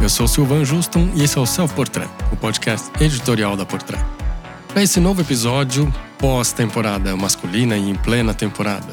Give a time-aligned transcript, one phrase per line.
[0.00, 4.02] Eu sou Silvan Juston e esse é o Self Portrait, o podcast editorial da Portrait.
[4.68, 8.92] Para esse novo episódio, pós-temporada masculina e em plena temporada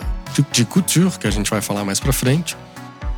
[0.51, 2.57] de couture, que a gente vai falar mais para frente,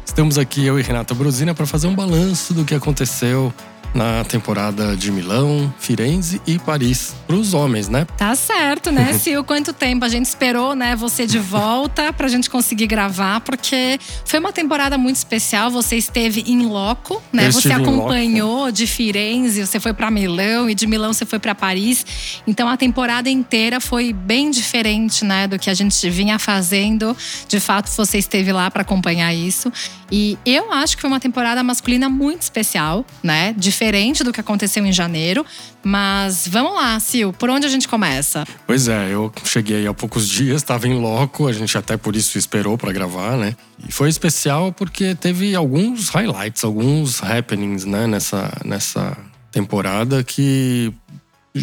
[0.05, 3.53] estamos aqui eu e Renata Brosina para fazer um balanço do que aconteceu
[3.97, 7.15] na temporada de Milão, Firenze e Paris.
[7.25, 8.05] Para os homens, né?
[8.15, 9.41] Tá certo, né, Sil?
[9.43, 13.99] Quanto tempo a gente esperou, né, você de volta para a gente conseguir gravar, porque
[14.23, 15.71] foi uma temporada muito especial.
[15.71, 17.47] Você esteve em loco, né?
[17.47, 21.55] Eu você acompanhou de Firenze, você foi para Milão e de Milão você foi para
[21.55, 22.05] Paris.
[22.45, 27.17] Então a temporada inteira foi bem diferente, né, do que a gente vinha fazendo.
[27.47, 29.73] De fato, você esteve lá para acompanhar isso.
[30.11, 33.55] E eu acho que foi uma temporada masculina muito especial, né?
[33.57, 33.86] Diferente
[34.23, 35.45] do que aconteceu em janeiro.
[35.83, 38.45] Mas vamos lá, Sil, por onde a gente começa?
[38.65, 42.37] Pois é, eu cheguei há poucos dias, estava em loco, a gente até por isso
[42.37, 43.55] esperou para gravar, né?
[43.87, 49.17] E foi especial porque teve alguns highlights, alguns happenings, né, nessa, nessa
[49.51, 50.93] temporada que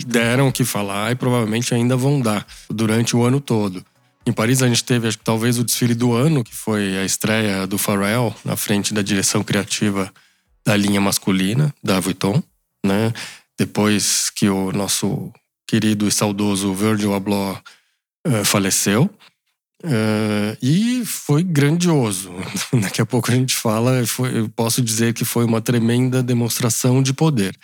[0.07, 3.85] deram o que falar e provavelmente ainda vão dar durante o ano todo.
[4.27, 7.05] Em Paris a gente teve, acho que talvez o desfile do ano, que foi a
[7.05, 10.11] estreia do Pharrell na frente da direção criativa
[10.65, 12.43] da linha masculina da Vuitton,
[12.85, 13.13] né?
[13.59, 15.33] Depois que o nosso
[15.69, 17.59] querido e saudoso Virgil Abloh
[18.27, 19.09] eh, faleceu.
[19.83, 22.33] Eh, e foi grandioso.
[22.81, 27.03] Daqui a pouco a gente fala, foi- eu posso dizer que foi uma tremenda demonstração
[27.03, 27.55] de poder.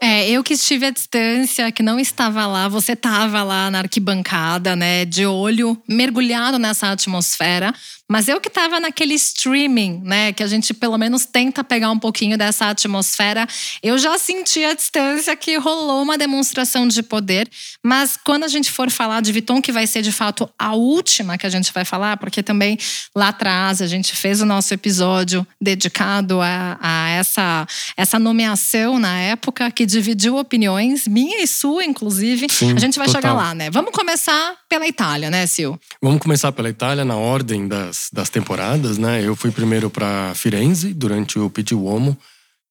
[0.00, 4.74] É, eu que estive à distância, que não estava lá, você estava lá na arquibancada,
[4.74, 7.72] né, de olho, mergulhado nessa atmosfera.
[8.10, 11.98] Mas eu que estava naquele streaming, né, que a gente pelo menos tenta pegar um
[11.98, 13.46] pouquinho dessa atmosfera,
[13.82, 17.48] eu já senti à distância que rolou uma demonstração de poder.
[17.82, 21.38] Mas quando a gente for falar de Viton, que vai ser de fato a última
[21.38, 22.76] que a gente vai falar, porque também
[23.14, 27.66] lá atrás a gente fez o nosso episódio dedicado a, a essa,
[27.96, 32.46] essa nomeação na época, que dividiu opiniões, minha e sua, inclusive.
[32.50, 33.22] Sim, a gente vai total.
[33.22, 33.70] chegar lá, né?
[33.70, 35.80] Vamos começar pela Itália, né, Sil?
[36.02, 39.22] Vamos começar pela Itália na ordem das, das temporadas, né?
[39.22, 42.16] Eu fui primeiro para Firenze durante o Pitti Uomo,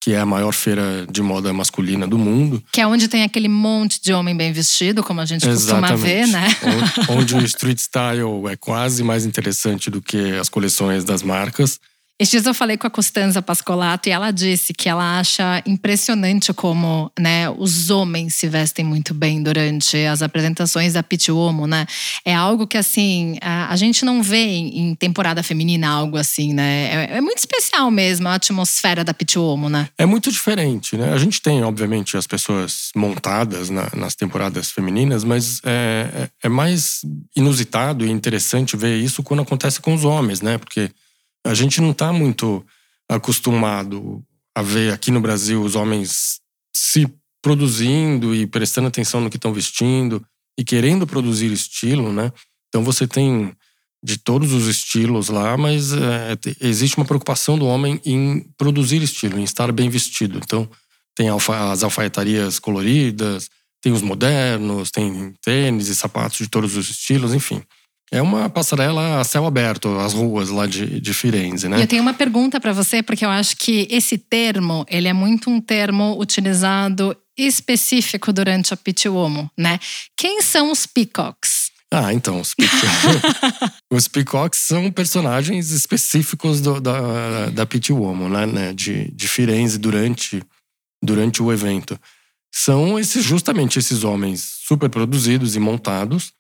[0.02, 2.62] que é a maior feira de moda masculina do mundo.
[2.72, 6.28] Que é onde tem aquele monte de homem bem vestido, como a gente costuma ver,
[6.28, 6.48] né?
[6.64, 11.80] Onde, onde o street style é quase mais interessante do que as coleções das marcas.
[12.22, 16.54] Esses dias eu falei com a Costanza Pascolato e ela disse que ela acha impressionante
[16.54, 21.88] como né, os homens se vestem muito bem durante as apresentações da Pitti Uomo, né?
[22.24, 26.54] É algo que, assim, a, a gente não vê em, em temporada feminina algo assim,
[26.54, 27.08] né?
[27.12, 29.90] É, é muito especial mesmo a atmosfera da Pitti Uomo, né?
[29.98, 31.12] É muito diferente, né?
[31.12, 36.50] A gente tem, obviamente, as pessoas montadas na- nas temporadas femininas, mas é, é- é
[36.50, 37.02] mais
[37.36, 40.60] inusitado e interessante ver isso quando acontece com os homens, né?
[40.60, 40.92] Porque
[41.46, 42.66] a gente não está muito
[43.10, 44.24] acostumado
[44.56, 46.40] a ver aqui no Brasil os homens
[46.76, 47.08] se
[47.42, 50.24] produzindo e prestando atenção no que estão vestindo
[50.58, 52.32] e querendo produzir estilo, né?
[52.70, 53.54] Então você tem
[54.04, 59.02] de todos os estilos lá, mas é, te- existe uma preocupação do homem em produzir
[59.02, 60.40] estilo, em estar bem vestido.
[60.44, 60.70] Então
[61.16, 63.50] tem alfa- as alfaiatarias coloridas,
[63.82, 67.62] tem os modernos, tem tênis e sapatos de todos os estilos, enfim.
[68.14, 71.82] É uma passarela a céu aberto, as ruas lá de, de Firenze, E né?
[71.82, 75.50] eu tenho uma pergunta para você, porque eu acho que esse termo, ele é muito
[75.50, 79.80] um termo utilizado específico durante a Pitti Uomo, né?
[80.18, 81.72] Quem são os peacocks?
[81.94, 88.46] Ah, então, os, peacock- os peacocks são personagens específicos do- da, da Pitti Uomo, né?
[88.46, 90.42] né, De, de Firenze durante,
[91.04, 92.00] durante o evento.
[92.54, 96.34] São esses, justamente esses homens super produzidos e montados,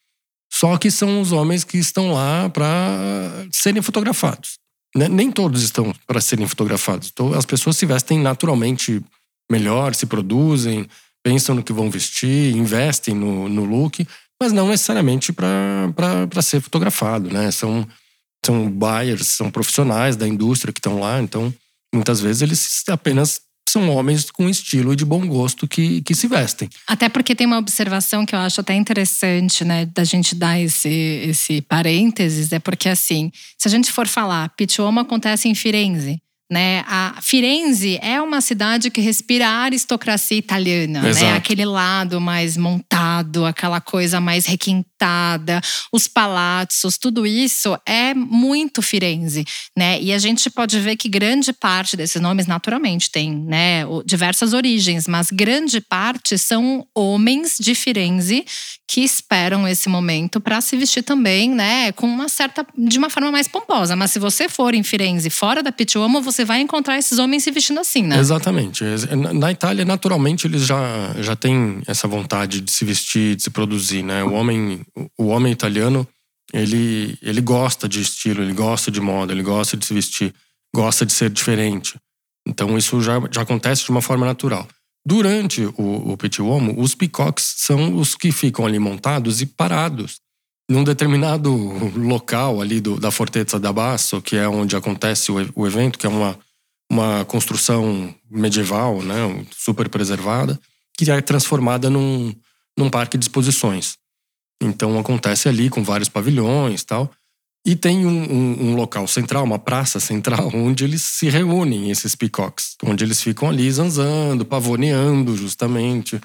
[0.53, 4.57] só que são os homens que estão lá para serem fotografados.
[4.95, 5.07] né?
[5.07, 7.09] Nem todos estão para serem fotografados.
[7.12, 9.01] Então, as pessoas se vestem naturalmente
[9.50, 10.88] melhor, se produzem,
[11.23, 14.06] pensam no que vão vestir, investem no, no look,
[14.41, 17.52] mas não necessariamente para ser fotografado, né?
[17.52, 17.87] São,
[18.46, 21.53] são buyers, são profissionais da indústria que estão lá, então
[21.93, 26.28] muitas vezes eles apenas são homens com estilo e de bom gosto que, que se
[26.28, 26.69] vestem.
[26.87, 30.90] Até porque tem uma observação que eu acho até interessante, né, da gente dar esse,
[30.90, 36.22] esse parênteses, é porque assim, se a gente for falar, Pitti Uomo acontece em Firenze,
[36.52, 36.84] né?
[36.85, 41.25] A Firenze é uma cidade que respira a aristocracia italiana, Exato.
[41.25, 41.37] né?
[41.37, 44.46] Aquele lado mais montado, aquela coisa mais
[45.01, 45.61] pintada,
[45.91, 49.43] os palácios, tudo isso é muito Firenze,
[49.75, 49.99] né?
[49.99, 55.07] E a gente pode ver que grande parte desses nomes naturalmente tem, né, diversas origens,
[55.07, 58.45] mas grande parte são homens de Firenze
[58.87, 63.31] que esperam esse momento para se vestir também, né, com uma certa de uma forma
[63.31, 63.95] mais pomposa.
[63.95, 67.51] Mas se você for em Firenze, fora da Pitti-Uomo, você vai encontrar esses homens se
[67.51, 68.19] vestindo assim, né?
[68.19, 68.83] Exatamente.
[69.33, 74.03] Na Itália, naturalmente, eles já já têm essa vontade de se vestir, de se produzir,
[74.03, 74.23] né?
[74.23, 74.81] O homem
[75.17, 76.08] o homem italiano,
[76.53, 80.34] ele ele gosta de estilo, ele gosta de moda, ele gosta de se vestir,
[80.73, 81.99] gosta de ser diferente.
[82.47, 84.67] Então isso já, já acontece de uma forma natural.
[85.05, 90.20] Durante o, o Petit Uomo, os peacocks são os que ficam ali montados e parados
[90.70, 91.53] num determinado
[91.97, 96.05] local ali do, da Fortezza da Basso, que é onde acontece o, o evento, que
[96.05, 96.37] é uma,
[96.90, 100.58] uma construção medieval, né, super preservada,
[100.97, 102.34] que é transformada num,
[102.78, 103.97] num parque de exposições.
[104.61, 107.11] Então acontece ali com vários pavilhões tal.
[107.66, 112.16] E tem um, um, um, local central, uma praça central, onde eles se reúnem, esses
[112.16, 112.75] peacocks.
[112.84, 116.19] Onde eles ficam ali zanzando, pavoneando, justamente,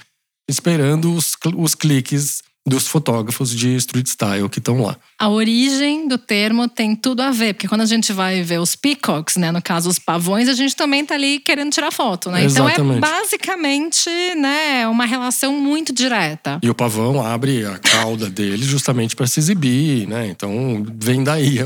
[0.48, 4.96] esperando os, os cliques dos fotógrafos de street style que estão lá.
[5.18, 8.74] A origem do termo tem tudo a ver, porque quando a gente vai ver os
[8.74, 12.44] peacocks, né, no caso os pavões, a gente também tá ali querendo tirar foto, né?
[12.44, 12.80] Exatamente.
[12.80, 16.58] Então é basicamente, né, uma relação muito direta.
[16.62, 20.26] E o pavão abre a cauda dele justamente para se exibir, né?
[20.26, 21.64] Então vem daí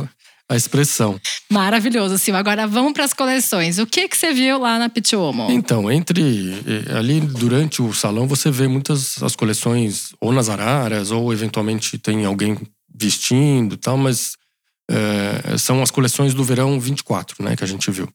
[0.50, 1.18] a expressão.
[1.48, 2.34] Maravilhoso, Sil.
[2.34, 3.78] Agora vamos para as coleções.
[3.78, 5.46] O que que você viu lá na Pitiomo?
[5.48, 6.20] Então, entre
[6.66, 11.96] eh, ali durante o salão você vê muitas as coleções ou nas araras ou eventualmente
[11.98, 12.58] tem alguém
[12.92, 14.32] vestindo, tal, mas
[14.90, 18.08] é, são as coleções do verão 24, né, que a gente viu.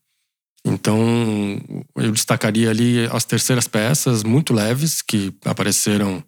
[0.66, 1.58] Então,
[1.96, 6.22] eu destacaria ali as terceiras peças muito leves que apareceram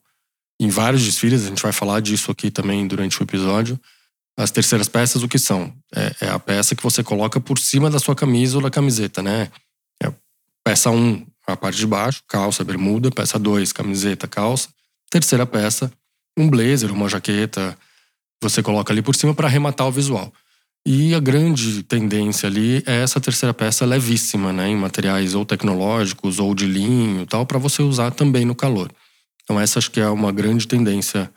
[0.59, 3.77] em vários desfiles, a gente vai falar disso aqui também durante o episódio.
[4.37, 5.73] As terceiras peças, o que são?
[5.95, 9.23] É, é a peça que você coloca por cima da sua camisa ou da camiseta,
[9.23, 9.49] né?
[10.01, 10.11] É
[10.63, 13.09] peça 1, um, a parte de baixo, calça, bermuda.
[13.09, 14.69] Peça 2, camiseta, calça.
[15.09, 15.91] Terceira peça,
[16.37, 17.75] um blazer, uma jaqueta.
[18.43, 20.31] Você coloca ali por cima para arrematar o visual.
[20.85, 24.69] E a grande tendência ali é essa terceira peça levíssima, né?
[24.69, 28.91] Em materiais ou tecnológicos ou de linho tal, para você usar também no calor.
[29.43, 31.31] Então, essa acho que é uma grande tendência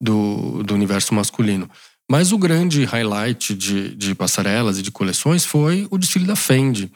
[0.00, 1.70] do, do universo masculino.
[2.10, 6.90] Mas o grande highlight de, de passarelas e de coleções foi o desfile da Fendi,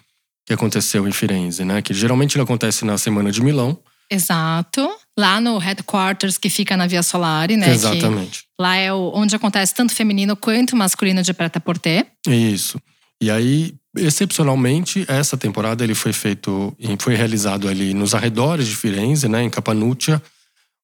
[0.45, 1.81] que aconteceu em Firenze, né?
[1.81, 3.79] Que geralmente ele acontece na Semana de Milão.
[4.11, 4.89] Exato.
[5.19, 7.73] Lá no headquarters que fica na Via Solari, né?
[7.73, 8.41] Exatamente.
[8.41, 12.07] Que lá é onde acontece tanto feminino quanto masculino de preta-porter.
[12.29, 12.81] Isso.
[13.21, 19.27] E aí, excepcionalmente, essa temporada ele foi feito, foi realizado ali nos arredores de Firenze,
[19.29, 19.43] né?
[19.43, 20.23] Em Capanuccia,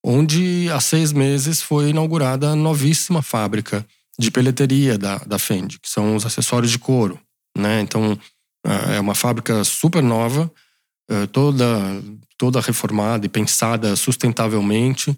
[0.03, 3.87] onde há seis meses foi inaugurada a novíssima fábrica
[4.19, 7.19] de peleteria da, da Fendi, que são os acessórios de couro.
[7.56, 7.81] Né?
[7.81, 8.19] Então,
[8.94, 10.50] é uma fábrica super nova,
[11.11, 11.67] é, toda,
[12.38, 15.17] toda reformada e pensada sustentavelmente,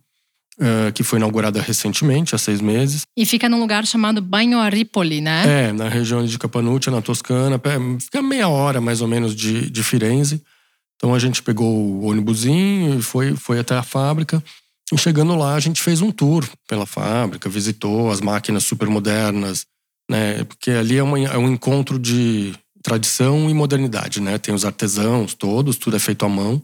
[0.59, 3.03] é, que foi inaugurada recentemente, há seis meses.
[3.17, 5.69] E fica num lugar chamado Banho a Ripoli, né?
[5.69, 7.61] É, na região de Capanuccia, na Toscana.
[8.01, 10.43] Fica meia hora, mais ou menos, de, de Firenze.
[10.97, 14.43] Então a gente pegou o ônibusinho e foi, foi até a fábrica.
[14.95, 19.67] E chegando lá, a gente fez um tour pela fábrica, visitou as máquinas super modernas,
[20.09, 20.45] né?
[20.45, 24.39] Porque ali é, uma, é um encontro de tradição e modernidade, né?
[24.39, 26.63] Tem os artesãos todos, tudo é feito à mão,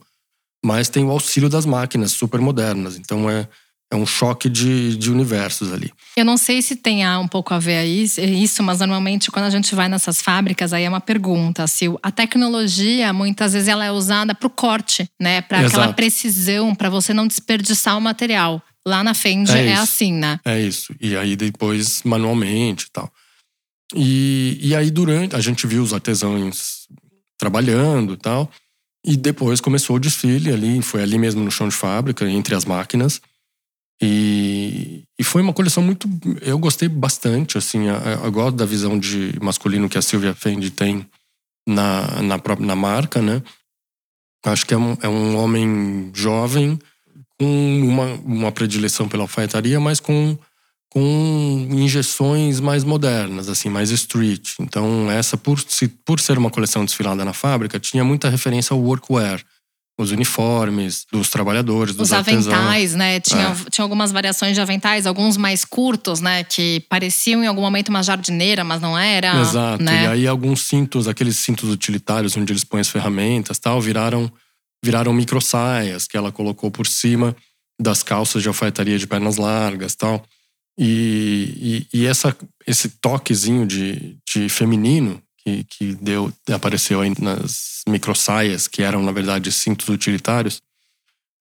[0.64, 2.96] mas tem o auxílio das máquinas super modernas.
[2.96, 3.48] Então é,
[3.90, 5.92] é um choque de, de universos ali.
[6.16, 9.50] Eu não sei se tem um pouco a ver aí, isso, mas normalmente quando a
[9.50, 11.66] gente vai nessas fábricas, aí é uma pergunta.
[11.66, 15.42] Se a tecnologia, muitas vezes, ela é usada para o corte, né?
[15.42, 18.62] Para aquela precisão, para você não desperdiçar o material.
[18.86, 20.38] Lá na Fendi é, é assim, né?
[20.44, 20.94] É isso.
[21.00, 23.12] E aí depois manualmente e tal.
[23.94, 26.86] E, e aí durante, a gente viu os artesãos
[27.36, 28.50] trabalhando e tal.
[29.04, 32.64] E depois começou o desfile ali, foi ali mesmo no chão de fábrica, entre as
[32.64, 33.20] máquinas.
[34.02, 36.08] E, e foi uma coleção muito.
[36.40, 37.86] Eu gostei bastante, assim.
[37.86, 41.06] Eu, gosto da visão de masculino que a Silvia Fendi tem
[41.68, 43.42] na, na, na marca, né?
[44.46, 46.78] Acho que é um, é um homem jovem
[47.38, 50.38] com uma, uma predileção pela alfaiataria, mas com,
[50.88, 54.54] com injeções mais modernas, assim, mais street.
[54.58, 58.80] Então, essa, por, se, por ser uma coleção desfilada na fábrica, tinha muita referência ao
[58.80, 59.44] workwear
[60.00, 63.20] os uniformes dos trabalhadores, dos Os aventais, né?
[63.20, 63.70] Tinha, é.
[63.70, 66.42] tinha algumas variações de aventais, alguns mais curtos, né?
[66.42, 69.40] Que pareciam em algum momento uma jardineira, mas não era.
[69.40, 69.82] Exato.
[69.82, 70.04] Né?
[70.04, 74.32] E aí alguns cintos, aqueles cintos utilitários onde eles põem as ferramentas tal, viraram,
[74.82, 77.36] viraram micro saias que ela colocou por cima
[77.78, 80.24] das calças de alfaiataria de pernas largas tal.
[80.78, 82.34] E, e, e essa,
[82.66, 89.12] esse toquezinho de, de feminino que, que deu, apareceu aí nas microsaias, que eram, na
[89.12, 90.60] verdade, cintos utilitários,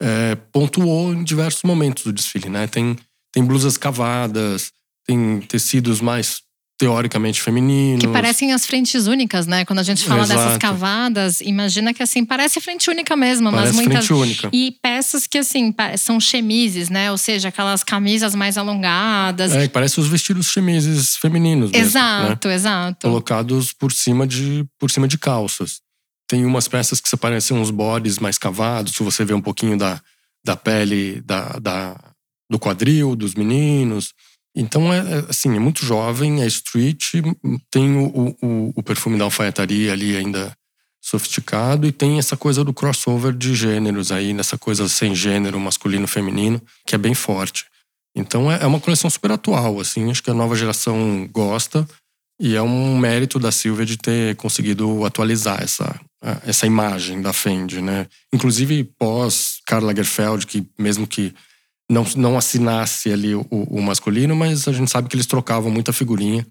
[0.02, 2.68] é, pontuou em diversos momentos do desfile, né?
[2.68, 2.98] Tem,
[3.32, 4.72] tem blusas cavadas,
[5.06, 6.42] tem tecidos mais
[6.80, 8.00] teoricamente femininos.
[8.00, 9.66] Que parecem as frentes únicas, né?
[9.66, 10.40] Quando a gente fala Exato.
[10.42, 14.08] dessas cavadas, imagina que assim, parece frente única mesmo, Parece mas muitas.
[14.08, 14.50] frente única.
[14.54, 17.12] E peças que assim, são chemises, né?
[17.12, 19.52] Ou seja, aquelas camisas mais alongadas.
[19.52, 21.90] É, que parece os vestidos chemises femininos mesmo, né?
[21.90, 23.08] exato, exato.
[23.08, 25.82] Colocados por cima, de, por cima de calças.
[26.30, 29.78] Tem umas peças que se parecem uns bodies mais cavados, se você vê um pouquinho
[29.78, 30.02] da,
[30.46, 31.98] da pele da, da,
[32.50, 34.14] do quadril dos meninos.
[34.56, 37.14] Então, é, é, assim, é muito jovem, é street,
[37.70, 40.52] tem o, o, o perfume da alfaiataria ali ainda
[41.02, 46.08] sofisticado e tem essa coisa do crossover de gêneros aí, nessa coisa sem gênero, masculino,
[46.08, 47.66] feminino, que é bem forte.
[48.16, 51.88] Então, é, é uma coleção super atual, assim, acho que a nova geração gosta
[52.40, 56.00] e é um mérito da Silvia de ter conseguido atualizar essa,
[56.46, 58.08] essa imagem da Fendi, né?
[58.34, 61.34] Inclusive pós Karl Lagerfeld, que mesmo que
[61.90, 65.92] não, não assinasse ali o, o masculino, mas a gente sabe que eles trocavam muita
[65.92, 66.46] figurinha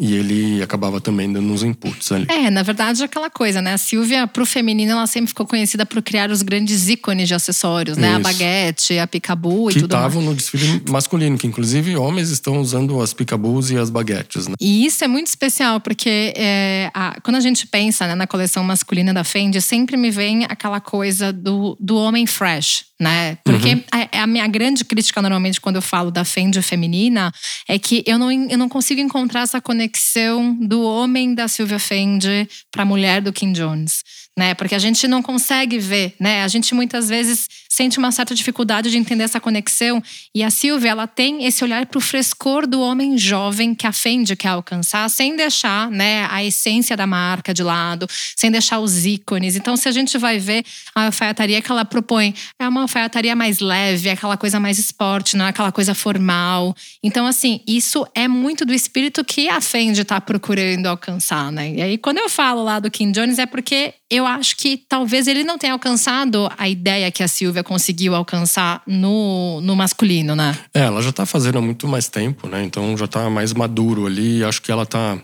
[0.00, 2.24] e ele acabava também dando uns inputs ali.
[2.30, 3.72] É, na verdade, é aquela coisa, né?
[3.74, 7.96] A Silvia, pro feminino, ela sempre ficou conhecida por criar os grandes ícones de acessórios,
[7.98, 8.10] né?
[8.10, 8.22] A Isso.
[8.22, 10.06] baguete, a picabu e Que tudo mais.
[10.06, 14.54] estavam no desfile masculino, que inclusive homens estão usando as picabus e as baguetes, né?
[14.60, 18.62] E isso é muito especial, porque é, a- quando a gente pensa né, na coleção
[18.62, 23.38] masculina da Fendi, sempre me vem aquela coisa do, do homem fresh, né?
[23.44, 23.84] Porque Uhum.
[23.92, 27.32] a, a minha grande crítica, normalmente, quando eu falo da Fendi feminina,
[27.68, 32.48] é que eu não, eu não consigo encontrar essa conexão do homem da Sylvia Fendi
[32.70, 34.02] para a mulher do Kim Jones.
[34.38, 34.54] Né?
[34.54, 36.44] Porque a gente não consegue ver, né?
[36.44, 40.00] A gente muitas vezes sente uma certa dificuldade de entender essa conexão.
[40.32, 43.90] E a Silvia, ela tem esse olhar para o frescor do homem jovem que a
[43.90, 49.04] Fendi quer alcançar, sem deixar né, a essência da marca de lado, sem deixar os
[49.04, 49.56] ícones.
[49.56, 50.64] Então, se a gente vai ver
[50.94, 55.36] a alfaiataria que ela propõe, é uma alfaiataria mais leve, é aquela coisa mais esporte,
[55.36, 56.76] não é aquela coisa formal.
[57.02, 61.72] Então, assim, isso é muito do espírito que a Fendi está procurando alcançar, né?
[61.72, 65.26] E aí, quando eu falo lá do Kim Jones, é porque eu acho que talvez
[65.26, 70.58] ele não tenha alcançado a ideia que a Silvia conseguiu alcançar no, no masculino, né?
[70.74, 72.62] É, ela já tá fazendo há muito mais tempo, né?
[72.62, 74.44] Então já tá mais maduro ali.
[74.44, 75.18] Acho que ela tá.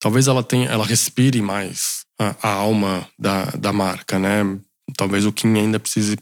[0.00, 0.68] Talvez ela tenha.
[0.68, 4.58] Ela respire mais a, a alma da, da marca, né?
[4.96, 6.16] Talvez o Kim ainda precise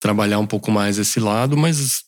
[0.00, 2.04] trabalhar um pouco mais esse lado, mas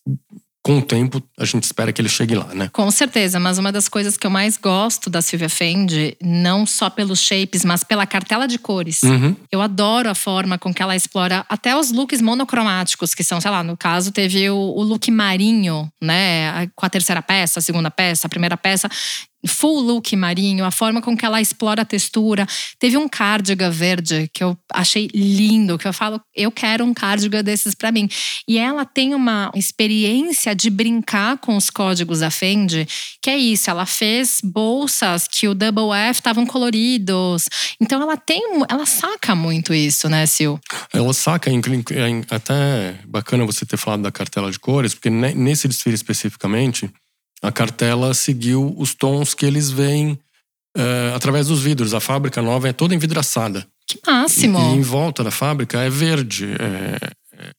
[0.67, 2.69] com o tempo a gente espera que ele chegue lá, né?
[2.73, 6.91] Com certeza, mas uma das coisas que eu mais gosto da Silvia Fendi, não só
[6.91, 9.01] pelos shapes, mas pela cartela de cores.
[9.05, 9.37] Uhum.
[9.53, 13.53] Eu adoro a forma com que ela explora até os looks monocromáticos, que são, sei
[13.53, 16.67] lá, no caso, teve o, o look marinho, né?
[16.75, 18.91] Com a terceira peça, a segunda peça, a primeira peça.
[19.47, 22.47] Full look marinho, a forma com que ela explora a textura.
[22.79, 27.43] Teve um cardigan verde que eu achei lindo, que eu falo, eu quero um cardigan
[27.43, 28.09] desses pra mim.
[28.49, 32.87] E ela tem uma experiência de brincar com os códigos da Fendi,
[33.23, 37.49] que é isso, ela fez bolsas que o Double F estavam coloridos.
[37.81, 40.59] Então ela tem, ela saca muito isso, né, Sil?
[40.93, 41.55] Ela saca, é
[42.35, 46.91] até bacana você ter falado da cartela de cores, porque ne- nesse desfile especificamente,
[47.47, 50.19] a cartela seguiu os tons que eles veem
[50.77, 51.95] é, através dos vidros.
[51.95, 53.67] A fábrica nova é toda envidraçada.
[53.87, 54.59] Que máximo!
[54.59, 56.47] E em volta da fábrica é verde.
[56.59, 57.11] É,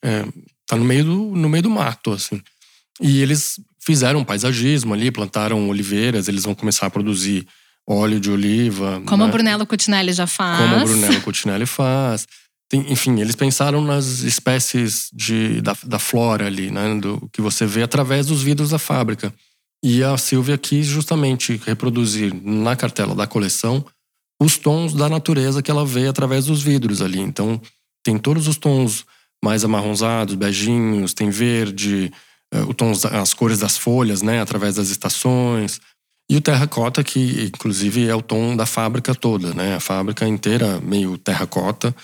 [0.03, 0.25] é-
[0.65, 2.41] tá no meio, do, no meio do mato, assim.
[2.99, 7.47] E eles fizeram paisagismo ali, plantaram oliveiras, eles vão começar a produzir
[7.87, 9.01] óleo de oliva.
[9.05, 9.29] Como né?
[9.29, 10.59] o Brunello Cucinelli já faz.
[10.59, 12.27] como o Brunello Cucinelli faz.
[12.69, 16.99] Tem- enfim, eles pensaram nas espécies de, da, da flora ali, né?
[16.99, 19.33] Do, que você vê através dos vidros da fábrica.
[19.83, 23.85] E a Silvia quis justamente reproduzir na cartela da coleção
[24.41, 27.19] os tons da natureza que ela vê através dos vidros ali.
[27.19, 27.61] Então,
[28.03, 29.05] tem todos os tons
[29.43, 32.11] mais amarronzados, beijinhos, tem verde,
[32.53, 34.41] eh, o tons, as cores das folhas, né?
[34.41, 35.79] Através das estações.
[36.29, 39.75] E o terracota, que inclusive é o tom da fábrica toda, né?
[39.75, 41.95] A fábrica inteira meio terracota.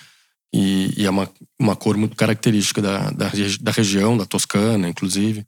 [0.53, 5.45] E, e é uma, uma cor muito característica da, da, da região, da Toscana, inclusive.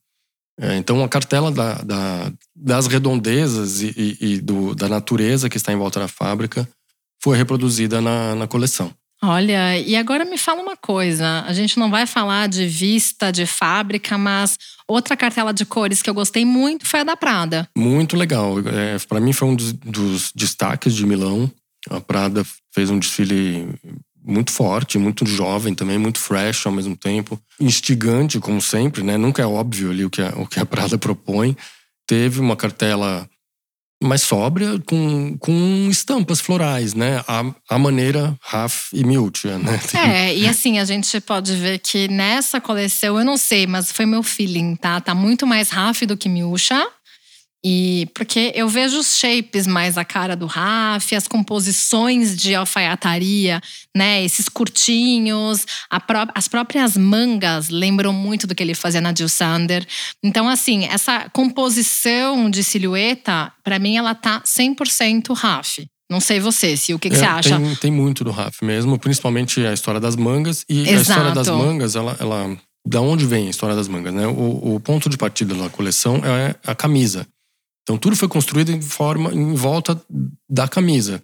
[0.59, 5.57] É, então, a cartela da, da- das redondezas e, e- e do, da natureza que
[5.57, 6.67] está em volta da fábrica
[7.21, 8.91] foi reproduzida na, na coleção.
[9.23, 11.43] Olha, e agora me fala uma coisa.
[11.47, 14.57] A gente não vai falar de vista, de fábrica, mas
[14.87, 17.67] outra cartela de cores que eu gostei muito foi a da Prada.
[17.75, 18.59] Muito legal.
[18.59, 21.51] É, para mim foi um dos, dos destaques de Milão.
[21.89, 23.67] A Prada fez um desfile
[24.25, 27.39] muito forte, muito jovem também, muito fresh ao mesmo tempo.
[27.59, 29.17] Instigante, como sempre, né?
[29.17, 31.55] Nunca é óbvio ali o que a, o que a Prada propõe.
[32.07, 33.29] teve uma cartela
[34.03, 37.23] mais sóbria, com, com estampas florais, né?
[37.27, 39.79] A, a maneira Raf e Miltia, né?
[39.95, 44.05] É, e assim, a gente pode ver que nessa coleção, eu não sei, mas foi
[44.05, 44.99] meu feeling, tá?
[44.99, 46.85] Tá muito mais Raf do que Milcha.
[47.67, 53.59] E porque eu vejo os shapes mais a cara do Raf, as composições de alfaiataria,
[53.97, 54.23] né?
[54.23, 55.65] Esses curtinhos,
[56.05, 59.83] pró as próprias mangas lembram muito do que ele fazia na Jill Sander.
[60.23, 65.87] Então, assim, essa composição de silhueta, para mim, ela tá 100% Raf.
[66.07, 67.57] Não sei você, se o que, que é, você acha?
[67.57, 70.63] Tem, tem, muito do Raf mesmo, principalmente a história das mangas.
[70.69, 70.97] E Exato.
[70.97, 72.55] a história das mangas, ela, ela
[72.87, 74.27] da onde vem a história das mangas, né?
[74.27, 77.27] O, o, ponto de partida da coleção é a camisa.
[77.85, 79.99] Então tudo foi construído em forma em volta
[80.49, 81.21] da camisa.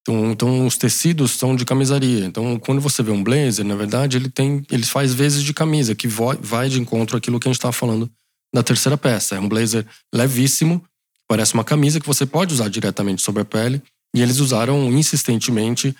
[0.00, 2.24] Então, então os tecidos são de camisaria.
[2.24, 5.94] Então quando você vê um blazer, na verdade ele tem, ele faz vezes de camisa
[5.94, 8.10] que vai de encontro àquilo que a gente estava falando
[8.54, 9.36] na terceira peça.
[9.36, 10.82] É um blazer levíssimo,
[11.28, 13.82] parece uma camisa que você pode usar diretamente sobre a pele.
[14.16, 15.94] E eles usaram insistentemente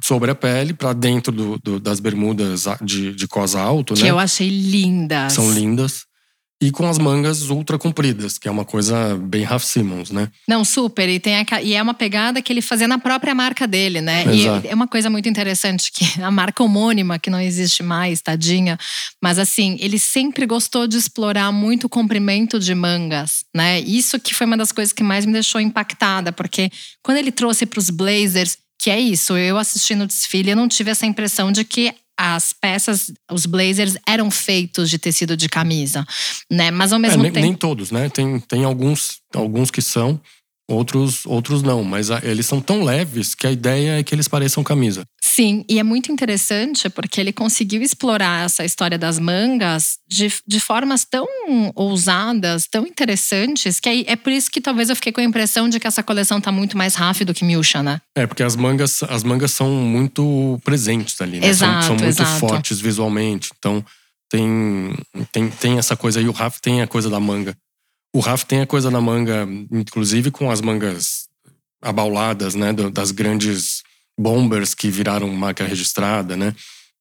[0.00, 4.10] sobre a pele para dentro do, do, das bermudas de, de cosa alto, que né?
[4.10, 5.32] eu achei lindas.
[5.32, 6.06] São lindas
[6.62, 10.28] e com as mangas ultra compridas, que é uma coisa bem Ralph Simmons, né?
[10.46, 11.08] Não, super.
[11.08, 14.22] E, tem a, e é uma pegada que ele fazia na própria marca dele, né?
[14.32, 14.66] Exato.
[14.68, 18.78] E é uma coisa muito interessante que a marca homônima, que não existe mais, tadinha.
[19.20, 23.80] Mas assim, ele sempre gostou de explorar muito o comprimento de mangas, né?
[23.80, 26.70] Isso que foi uma das coisas que mais me deixou impactada, porque
[27.02, 30.68] quando ele trouxe para os blazers, que é isso, eu assistindo o desfile, eu não
[30.68, 36.06] tive essa impressão de que as peças, os blazers eram feitos de tecido de camisa,
[36.50, 36.70] né?
[36.70, 37.46] Mas ao mesmo é, nem, tempo.
[37.46, 38.08] Nem todos, né?
[38.08, 40.20] Tem, tem alguns, alguns que são,
[40.68, 41.82] outros, outros não.
[41.82, 45.04] Mas eles são tão leves que a ideia é que eles pareçam camisa.
[45.34, 50.60] Sim, e é muito interessante porque ele conseguiu explorar essa história das mangas de, de
[50.60, 51.26] formas tão
[51.74, 55.70] ousadas, tão interessantes, que é, é por isso que talvez eu fiquei com a impressão
[55.70, 57.98] de que essa coleção tá muito mais rápido que Milcha, né?
[58.14, 61.46] É, porque as mangas, as mangas são muito presentes ali, né?
[61.46, 62.38] Exato, são, são muito exato.
[62.38, 63.52] fortes visualmente.
[63.58, 63.82] Então
[64.28, 64.94] tem,
[65.32, 67.56] tem, tem essa coisa aí, o Raf tem a coisa da manga.
[68.14, 71.26] O Raf tem a coisa da manga, inclusive com as mangas
[71.80, 72.70] abauladas, né?
[72.92, 73.81] Das grandes
[74.18, 76.54] bombers que viraram marca registrada, né?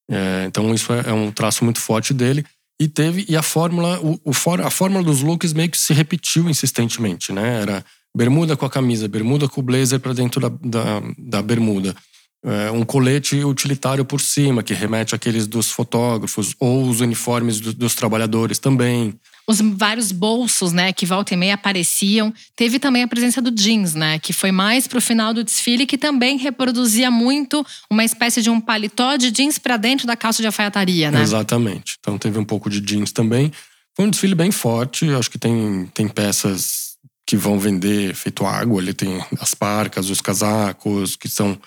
[0.10, 2.46] É, então isso é, é, um traço muito forte dele.
[2.80, 4.32] E teve e a fórmula, o, o,
[4.66, 7.62] a fórmula dos looks meio que se repetiu insistentemente, né?
[7.62, 11.96] Era bermuda com a camisa, bermuda com o blazer para dentro da, da, da bermuda.
[12.44, 17.72] É, um colete utilitário por cima, que remete àqueles dos fotógrafos, ou os uniformes do,
[17.72, 19.20] dos trabalhadores também
[19.52, 22.34] os vários bolsos, né, que volta e meia apareciam.
[22.56, 25.98] Teve também a presença do jeans, né, que foi mais pro final do desfile, que
[25.98, 30.48] também reproduzia muito uma espécie de um paletó de jeans para dentro da calça de
[30.48, 31.22] alfaiataria, né?
[31.22, 31.98] Exatamente.
[32.00, 33.52] Então teve um pouco de jeans também.
[33.96, 36.92] Foi um desfile bem forte, acho que tem, tem peças
[37.28, 41.60] que vão vender feito água, ele tem as parcas, os casacos, que são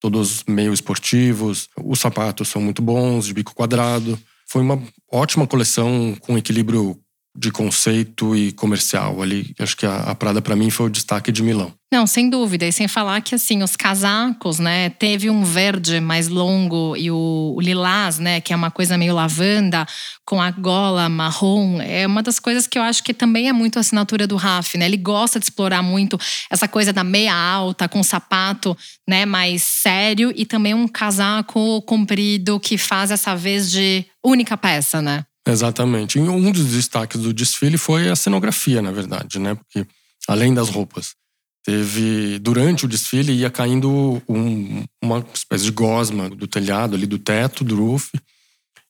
[0.00, 1.68] todos meio esportivos.
[1.82, 4.18] Os sapatos são muito bons, de bico quadrado.
[4.46, 6.98] Foi uma ótima coleção com equilíbrio
[7.36, 9.54] de conceito e comercial ali.
[9.58, 11.72] Acho que a, a Prada para mim foi o destaque de Milão.
[11.92, 12.66] Não, sem dúvida.
[12.66, 17.54] E sem falar que assim, os casacos, né, teve um verde mais longo e o,
[17.56, 19.86] o, lilás, né, que é uma coisa meio lavanda,
[20.24, 23.76] com a gola marrom, é uma das coisas que eu acho que também é muito
[23.76, 24.86] a assinatura do Raf, né?
[24.86, 26.18] Ele gosta de explorar muito
[26.50, 28.76] essa coisa da meia alta com sapato,
[29.08, 35.02] né, mais sério e também um casaco comprido que faz essa vez de única peça,
[35.02, 35.24] né?
[35.46, 36.18] Exatamente.
[36.18, 39.54] E um dos destaques do desfile foi a cenografia, na verdade, né?
[39.54, 39.86] Porque
[40.26, 41.14] além das roupas,
[41.62, 47.18] teve durante o desfile ia caindo um, uma espécie de gosma do telhado ali do
[47.18, 48.10] teto do roof,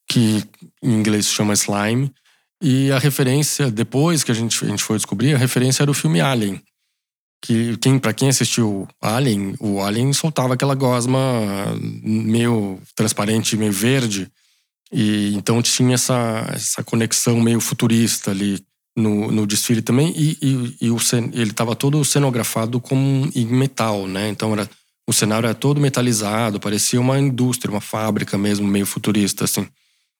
[0.09, 0.45] que
[0.83, 2.13] em inglês se chama slime.
[2.63, 5.95] E a referência, depois que a gente, a gente foi descobrir, a referência era o
[5.95, 6.63] filme Alien.
[7.43, 11.21] Que quem, para quem assistiu Alien, o Alien soltava aquela gosma
[12.03, 14.31] meio transparente, meio verde,
[14.95, 18.65] e então tinha essa, essa conexão meio futurista ali
[18.97, 20.15] no, no desfile também.
[20.17, 20.97] E, e, e o,
[21.33, 24.29] ele estava todo cenografado como em metal, né?
[24.29, 24.71] Então era,
[25.07, 29.67] o cenário era todo metalizado, parecia uma indústria, uma fábrica mesmo, meio futurista, assim.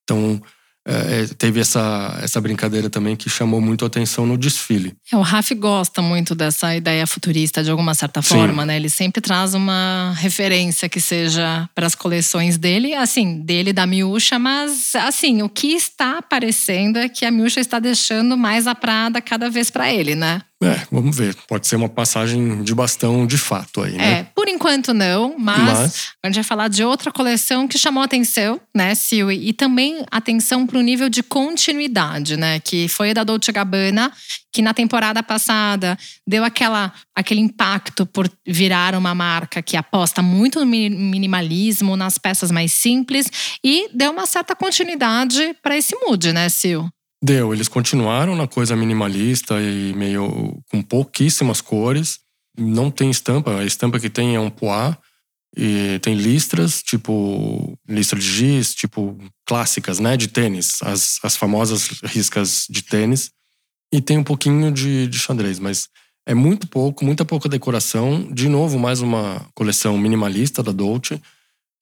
[0.03, 0.43] Então
[0.87, 4.95] é, é, teve essa, essa brincadeira também que chamou muito a atenção no desfile.
[5.11, 8.69] É, o Raf gosta muito dessa ideia futurista de alguma certa forma, Sim.
[8.69, 8.77] né?
[8.77, 14.39] Ele sempre traz uma referência que seja para as coleções dele, assim, dele da Miúcha,
[14.39, 19.23] mas assim, o que está aparecendo é que a Miúcha está deixando mais a Prada
[19.23, 20.43] cada vez para ele, né?
[20.65, 21.37] É, vamos ver.
[21.47, 24.13] Pode ser uma passagem de bastão de fato aí, né?
[24.13, 28.03] É, por enquanto não, mas, mas, a gente vai falar de outra coleção que chamou
[28.03, 29.31] atenção, né, Sil?
[29.31, 32.61] E também atenção para o nível de continuidade, né?
[32.61, 34.13] Que foi a da Dolce Gabbana,
[34.53, 40.61] que na temporada passada deu aquela, aquele impacto por virar uma marca que aposta muito
[40.61, 43.27] no minimalismo, nas peças mais simples
[43.63, 46.89] e deu uma certa continuidade para esse mood, né, Sil?
[47.25, 52.19] Deu, eles continuaram na coisa minimalista e meio com pouquíssimas cores.
[52.55, 54.95] Não tem estampa, a estampa que tem é um poá
[55.57, 61.89] e tem listras, tipo listra de giz, tipo clássicas, né, de tênis, as, as famosas
[62.05, 63.31] riscas de tênis.
[63.91, 65.89] E tem um pouquinho de, de xadrez, mas
[66.27, 68.31] é muito pouco, muita pouca decoração.
[68.31, 71.19] De novo, mais uma coleção minimalista da Dolce.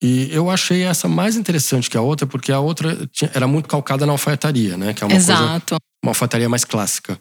[0.03, 4.05] E eu achei essa mais interessante que a outra, porque a outra era muito calcada
[4.05, 4.93] na alfaiataria, né?
[4.93, 5.77] Que é uma Exato.
[5.77, 7.17] coisa, uma alfaiataria mais clássica,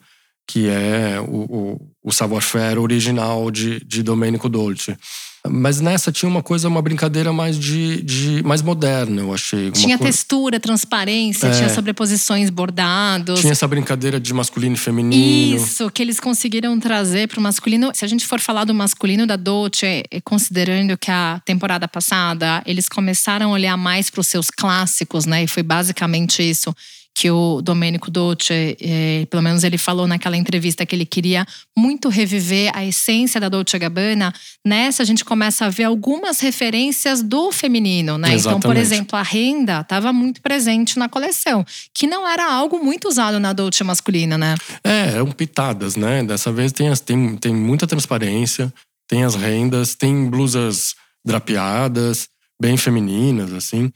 [0.48, 4.98] que é o, o, o savoir-faire original de, de Domenico Dolce.
[5.48, 9.72] Mas nessa tinha uma coisa, uma brincadeira mais de, de mais moderna, eu achei.
[9.72, 10.14] tinha coisa...
[10.14, 11.52] textura, transparência, é.
[11.52, 13.40] tinha sobreposições bordados.
[13.40, 15.58] Tinha essa brincadeira de masculino e feminino.
[15.58, 17.92] Isso, que eles conseguiram trazer para o masculino.
[17.94, 22.88] Se a gente for falar do masculino da Dolce, considerando que a temporada passada eles
[22.88, 25.44] começaram a olhar mais para os seus clássicos, né?
[25.44, 26.74] E foi basicamente isso
[27.14, 31.46] que o Domenico Dolce, eh, pelo menos ele falou naquela entrevista que ele queria
[31.78, 34.34] muito reviver a essência da Dolce Gabbana.
[34.66, 38.34] Nessa a gente começa a ver algumas referências do feminino, né?
[38.34, 38.60] Exatamente.
[38.60, 43.08] Então, por exemplo, a renda estava muito presente na coleção, que não era algo muito
[43.08, 44.56] usado na Dolce masculina, né?
[44.84, 46.24] É, eram pitadas, né?
[46.24, 48.74] Dessa vez tem, as, tem, tem muita transparência,
[49.08, 50.96] tem as rendas, tem blusas
[51.26, 53.92] drapeadas, bem femininas, assim.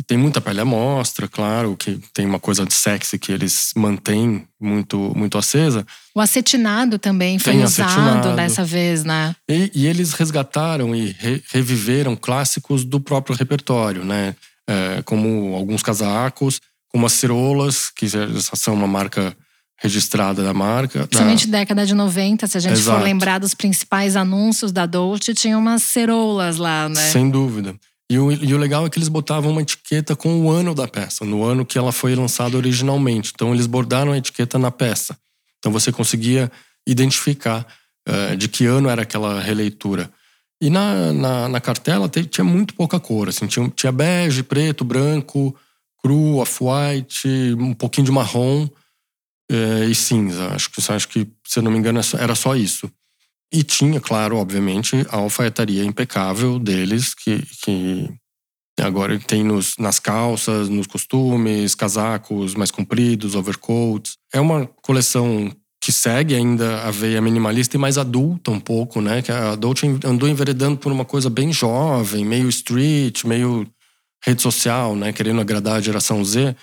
[0.00, 3.70] E tem muita pele à mostra, claro, que tem uma coisa de sexy que eles
[3.76, 5.86] mantêm muito, muito acesa.
[6.14, 8.34] O acetinado também foi tem usado acetinado.
[8.34, 9.36] dessa vez, né?
[9.46, 14.34] E, e eles resgataram e re, reviveram clássicos do próprio repertório, né?
[14.66, 18.06] É, como alguns casacos, como as cerolas, que
[18.54, 19.36] são uma marca
[19.76, 21.00] registrada da marca.
[21.00, 21.58] Principalmente da...
[21.58, 22.98] década de 90, se a gente Exato.
[22.98, 27.10] for lembrar dos principais anúncios da Dolce, tinha umas cerolas lá, né?
[27.10, 27.74] Sem dúvida.
[28.10, 30.88] E o, e o legal é que eles botavam uma etiqueta com o ano da
[30.88, 33.30] peça, no ano que ela foi lançada originalmente.
[33.32, 35.16] Então eles bordaram a etiqueta na peça.
[35.58, 36.50] Então você conseguia
[36.84, 37.64] identificar
[38.08, 40.10] uh, de que ano era aquela releitura.
[40.60, 45.54] E na, na, na cartela tinha muito pouca cor, assim, tinha, tinha bege, preto, branco,
[46.02, 50.48] cru, off-white, um pouquinho de marrom uh, e cinza.
[50.48, 52.90] Acho que, acho que, se eu não me engano, era só isso.
[53.52, 58.08] E tinha, claro, obviamente, a alfaiataria impecável deles, que, que
[58.80, 64.12] agora tem nos, nas calças, nos costumes, casacos mais compridos, overcoats.
[64.32, 65.50] É uma coleção
[65.82, 69.22] que segue ainda a veia minimalista e mais adulta um pouco, né?
[69.22, 73.66] Que a Dolce andou enveredando por uma coisa bem jovem, meio street, meio
[74.22, 75.12] rede social, né?
[75.12, 76.54] Querendo agradar a geração Z.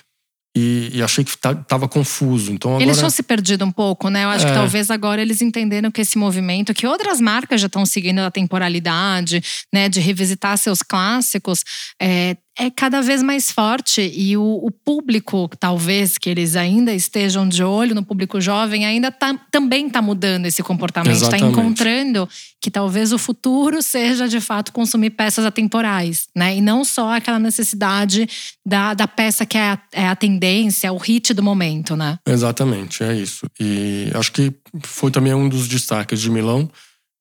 [0.56, 2.50] E, e, achei que estava confuso.
[2.50, 2.84] Então agora...
[2.84, 4.24] Eles tinham se perdido um pouco, né?
[4.24, 4.48] Eu acho é.
[4.48, 8.30] que talvez agora eles entenderam que esse movimento, que outras marcas já estão seguindo a
[8.30, 11.62] temporalidade, né, de revisitar seus clássicos,
[12.00, 17.48] é, é cada vez mais forte e o, o, público, talvez que eles ainda estejam
[17.48, 22.28] de olho no público jovem, ainda tá, também está mudando esse comportamento, está encontrando
[22.60, 26.56] que talvez o futuro seja de fato consumir peças atemporais, né?
[26.56, 28.28] E não só aquela necessidade
[28.66, 32.18] da, da peça que é a, é a tendência, o hit do momento, né?
[32.26, 33.46] Exatamente, é isso.
[33.60, 36.68] E acho que foi também um dos destaques de Milão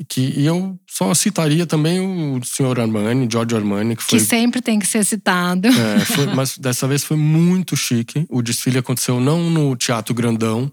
[0.05, 4.19] que, e eu só citaria também o senhor Armani, Giorgio Armani, que foi.
[4.19, 5.67] Que sempre tem que ser citado.
[5.67, 8.25] É, foi, mas dessa vez foi muito chique.
[8.29, 10.71] O desfile aconteceu não no Teatro Grandão,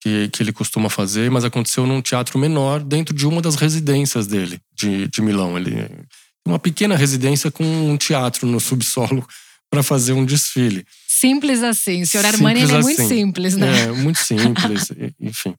[0.00, 4.26] que, que ele costuma fazer, mas aconteceu num teatro menor, dentro de uma das residências
[4.26, 5.56] dele, de, de Milão.
[5.56, 5.88] Ele
[6.46, 9.26] uma pequena residência com um teatro no subsolo
[9.70, 10.84] para fazer um desfile.
[11.08, 12.02] Simples assim.
[12.02, 13.08] O senhor Armani é muito assim.
[13.08, 13.84] simples, né?
[13.84, 14.88] É, muito simples,
[15.20, 15.54] enfim.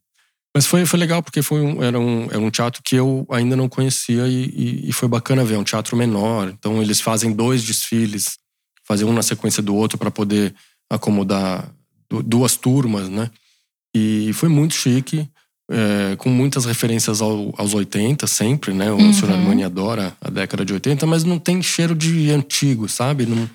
[0.55, 3.55] Mas foi, foi legal porque foi um, era, um, era um teatro que eu ainda
[3.55, 5.55] não conhecia e, e, e foi bacana ver.
[5.55, 6.49] É um teatro menor.
[6.49, 8.37] Então eles fazem dois desfiles,
[8.83, 10.53] fazem um na sequência do outro para poder
[10.89, 11.73] acomodar
[12.07, 13.31] duas turmas, né?
[13.95, 15.27] E foi muito chique,
[15.71, 18.91] é, com muitas referências ao, aos 80 sempre, né?
[18.91, 19.13] O uhum.
[19.13, 19.31] Sr.
[19.31, 23.25] Armani adora a década de 80, mas não tem cheiro de antigo, sabe?
[23.25, 23.49] Não,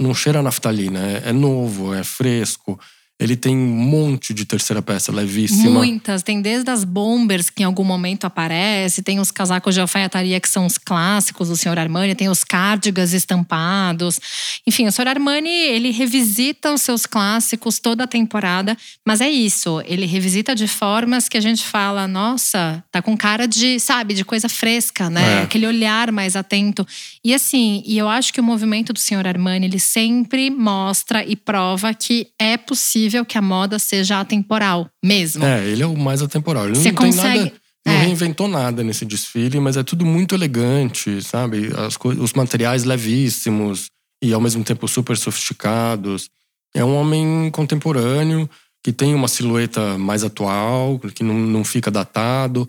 [0.00, 1.00] não cheira a naftalina.
[1.00, 2.78] É, é novo, é fresco
[3.16, 5.70] Ele tem um monte de terceira peça levíssima.
[5.70, 6.24] Muitas.
[6.24, 10.48] Tem desde as bombers, que em algum momento aparece, tem os casacos de alfaiataria, que
[10.48, 11.78] são os clássicos do Sr.
[11.78, 14.18] Armani, tem os cardigans estampados.
[14.66, 15.06] Enfim, o Sr.
[15.06, 20.66] Armani, ele revisita os seus clássicos toda a temporada, mas é isso, ele revisita de
[20.66, 25.40] formas que a gente fala, nossa, tá com cara de, sabe, de coisa fresca, né?
[25.40, 25.42] É.
[25.42, 26.84] Aquele olhar mais atento.
[27.24, 29.28] E assim, e eu acho que o movimento do Sr.
[29.28, 34.88] Armani, ele sempre mostra e prova que é possível possível que a moda seja atemporal
[35.04, 35.44] mesmo.
[35.44, 36.66] É, ele é o mais atemporal.
[36.66, 37.32] Ele Você não consegue...
[37.32, 37.64] tem nada.
[37.86, 38.02] Não é.
[38.04, 41.70] reinventou nada nesse desfile, mas é tudo muito elegante, sabe?
[41.76, 43.90] As os materiais levíssimos
[44.22, 46.30] e ao mesmo tempo super sofisticados.
[46.74, 48.48] É um homem contemporâneo
[48.82, 52.68] que tem uma silhueta mais atual, que não, não fica datado.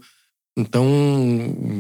[0.58, 0.86] Então,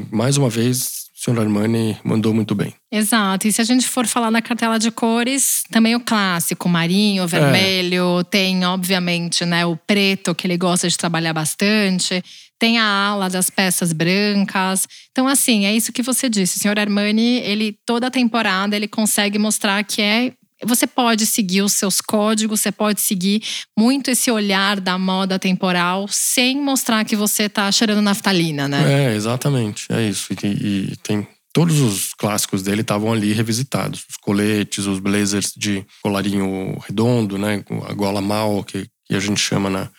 [0.10, 1.39] mais uma vez, Sr.
[1.39, 2.73] Armani mandou muito bem.
[2.91, 3.47] Exato.
[3.47, 7.27] E se a gente for falar na cartela de cores, também o clássico, marinho, é.
[7.27, 8.23] vermelho, é.
[8.23, 12.23] tem obviamente, né, o preto que ele gosta de trabalhar bastante,
[12.59, 14.88] tem a ala das peças brancas.
[15.11, 16.59] Então assim, é isso que você disse.
[16.59, 16.79] O Sr.
[16.79, 20.31] Armani, ele toda temporada ele consegue mostrar que é
[20.63, 23.44] você pode seguir os seus códigos, você pode seguir
[23.78, 29.12] muito esse olhar da moda temporal sem mostrar que você está cheirando naftalina, né?
[29.12, 29.91] É, exatamente.
[29.91, 30.34] É isso.
[30.34, 34.06] E, e tem todos os clássicos dele estavam ali revisitados.
[34.10, 37.63] Os coletes, os blazers de colarinho redondo, né?
[37.88, 39.89] A gola mal, que, que a gente chama na,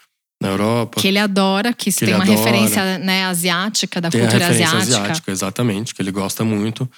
[0.40, 1.00] na Europa.
[1.00, 2.38] Que ele adora, que, que tem uma adora.
[2.38, 4.78] referência né, asiática, da tem cultura asiática.
[4.78, 5.32] asiática.
[5.32, 6.88] Exatamente, que ele gosta muito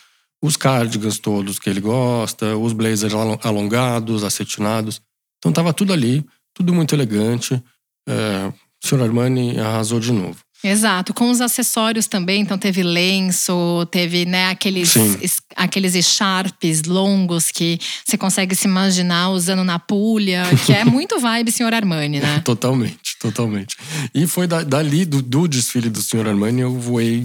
[0.43, 5.01] os cardigans todos que ele gosta, os blazers alongados, acetinados.
[5.39, 6.25] Então tava tudo ali,
[6.55, 7.63] tudo muito elegante.
[8.09, 9.03] É, o Sr.
[9.03, 10.39] Armani arrasou de novo.
[10.63, 17.53] Exato, com os acessórios também, então teve lenço, teve né, aqueles, es, aqueles echarpes longos
[17.53, 21.75] que você consegue se imaginar usando na pulha, que é muito vibe Sr.
[21.75, 22.41] Armani, né?
[22.41, 23.77] totalmente, totalmente.
[24.13, 26.27] E foi dali, do, do desfile do Sr.
[26.27, 27.25] Armani, eu voei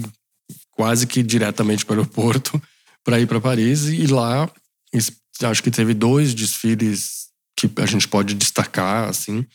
[0.70, 2.62] quase que diretamente para o aeroporto
[3.04, 4.50] para ir para Paris e lá
[5.42, 9.46] acho que teve dois desfiles que a gente pode destacar assim.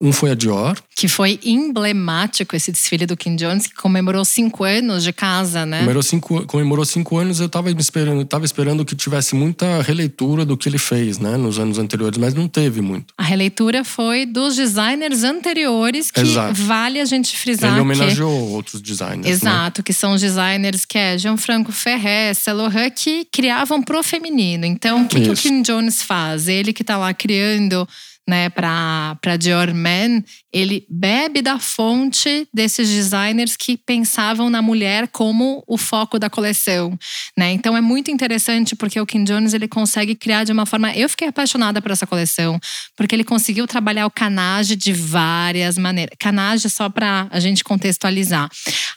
[0.00, 0.76] Um foi a Dior.
[0.94, 5.78] Que foi emblemático esse desfile do Kim Jones, que comemorou cinco anos de casa, né?
[5.78, 10.56] Comemorou cinco, comemorou cinco anos, eu tava esperando, tava esperando que tivesse muita releitura do
[10.56, 11.38] que ele fez, né?
[11.38, 13.14] Nos anos anteriores, mas não teve muito.
[13.16, 16.54] A releitura foi dos designers anteriores, que Exato.
[16.54, 17.72] vale a gente frisar.
[17.72, 18.52] Ele homenageou que...
[18.52, 19.24] outros designers.
[19.24, 19.30] Né?
[19.30, 19.84] Exato, né?
[19.84, 24.66] que são os designers que é Gianfranco Ferré, Laurent, que criavam pro feminino.
[24.66, 26.48] Então, o que, que o Kim Jones faz?
[26.48, 27.88] Ele que tá lá criando
[28.28, 35.62] né, para Dior Men, ele bebe da fonte desses designers que pensavam na mulher como
[35.66, 36.98] o foco da coleção,
[37.36, 37.52] né?
[37.52, 40.92] Então é muito interessante porque o Kim Jones ele consegue criar de uma forma.
[40.96, 42.58] Eu fiquei apaixonada por essa coleção
[42.96, 46.16] porque ele conseguiu trabalhar o canage de várias maneiras.
[46.18, 48.50] Canage só para a gente contextualizar.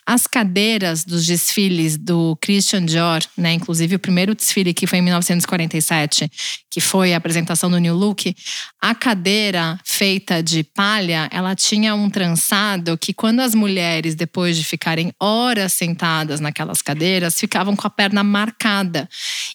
[0.05, 3.53] As cadeiras dos desfiles do Christian Dior, né?
[3.53, 6.31] Inclusive o primeiro desfile que foi em 1947,
[6.71, 8.35] que foi a apresentação do New Look,
[8.81, 8.95] a
[9.83, 15.73] feita de palha, ela tinha um trançado que quando as mulheres, depois de ficarem horas
[15.73, 19.09] sentadas naquelas cadeiras, ficavam com a perna marcada.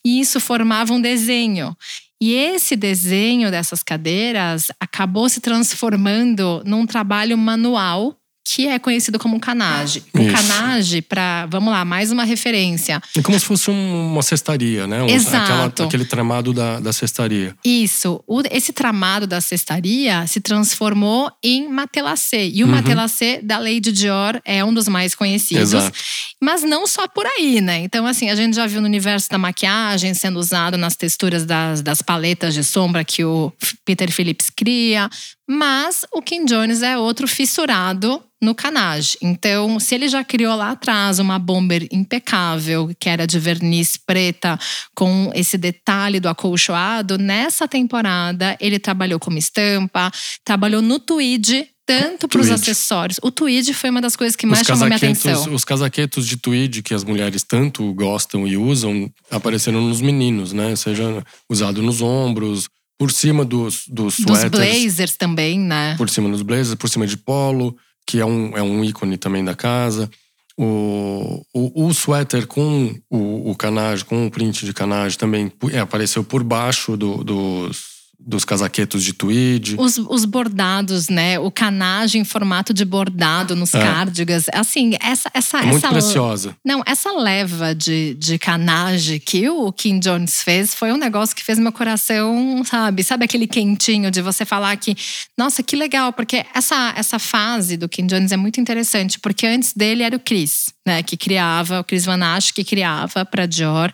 [0.04, 1.76] E isso formava um desenho.
[2.20, 9.40] E esse desenho dessas cadeiras acabou se transformando num trabalho manual que é conhecido como
[9.40, 10.04] canage.
[10.12, 10.30] O Isso.
[10.30, 13.00] canage, para, vamos lá, mais uma referência.
[13.16, 15.04] É como se fosse uma cestaria, né?
[15.10, 15.36] Exato.
[15.36, 17.56] Aquela, aquele tramado da, da cestaria.
[17.64, 18.22] Isso.
[18.26, 22.46] O, esse tramado da cestaria se transformou em matelassé.
[22.46, 22.72] E o uhum.
[22.72, 25.72] matelassé da Lady Dior é um dos mais conhecidos.
[25.72, 25.98] Exato.
[26.40, 27.78] Mas não só por aí, né?
[27.78, 31.80] Então, assim, a gente já viu no universo da maquiagem sendo usado nas texturas das,
[31.80, 33.50] das paletas de sombra que o
[33.86, 35.08] Peter Phillips cria.
[35.48, 39.16] Mas o Kim Jones é outro fissurado no canage.
[39.22, 44.58] Então, se ele já criou lá atrás uma bomber impecável, que era de verniz preta,
[44.94, 50.10] com esse detalhe do acolchoado, nessa temporada ele trabalhou como estampa,
[50.44, 53.20] trabalhou no tweed tanto para os acessórios.
[53.22, 55.52] O tweed foi uma das coisas que mais chamou minha atenção.
[55.52, 60.74] Os casaquetos de tweed que as mulheres tanto gostam e usam apareceram nos meninos, né?
[60.76, 65.94] Seja usado nos ombros, por cima dos, dos, dos blazers também, né?
[65.96, 67.76] Por cima dos blazers, por cima de polo
[68.06, 70.10] que é um, é um ícone também da casa.
[70.56, 75.80] O, o, o suéter com o, o canage, com o print de canage também é,
[75.80, 79.76] apareceu por baixo do, dos, dos casaquetos de tweed.
[79.78, 81.38] Os, os bordados, né?
[81.38, 83.80] O canagem em formato de bordado nos é.
[83.80, 84.46] cardigans.
[84.52, 85.30] Assim, essa.
[85.34, 86.56] essa, é muito essa, preciosa.
[86.64, 91.44] Não, essa leva de, de canagem que o Kim Jones fez foi um negócio que
[91.44, 93.02] fez meu coração, sabe?
[93.02, 94.96] Sabe aquele quentinho de você falar que,
[95.36, 99.72] nossa, que legal, porque essa, essa fase do Kim Jones é muito interessante, porque antes
[99.72, 101.02] dele era o Chris, né?
[101.02, 103.92] Que criava, o Chris Van Ash que criava para Dior.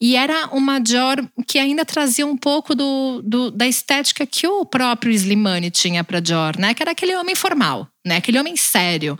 [0.00, 4.66] E era uma Dior que ainda trazia um pouco do, do da estética que o
[4.66, 6.74] próprio Slimane tinha para Dior, né?
[6.74, 8.16] Que era aquele homem formal, né?
[8.16, 9.18] Aquele homem sério.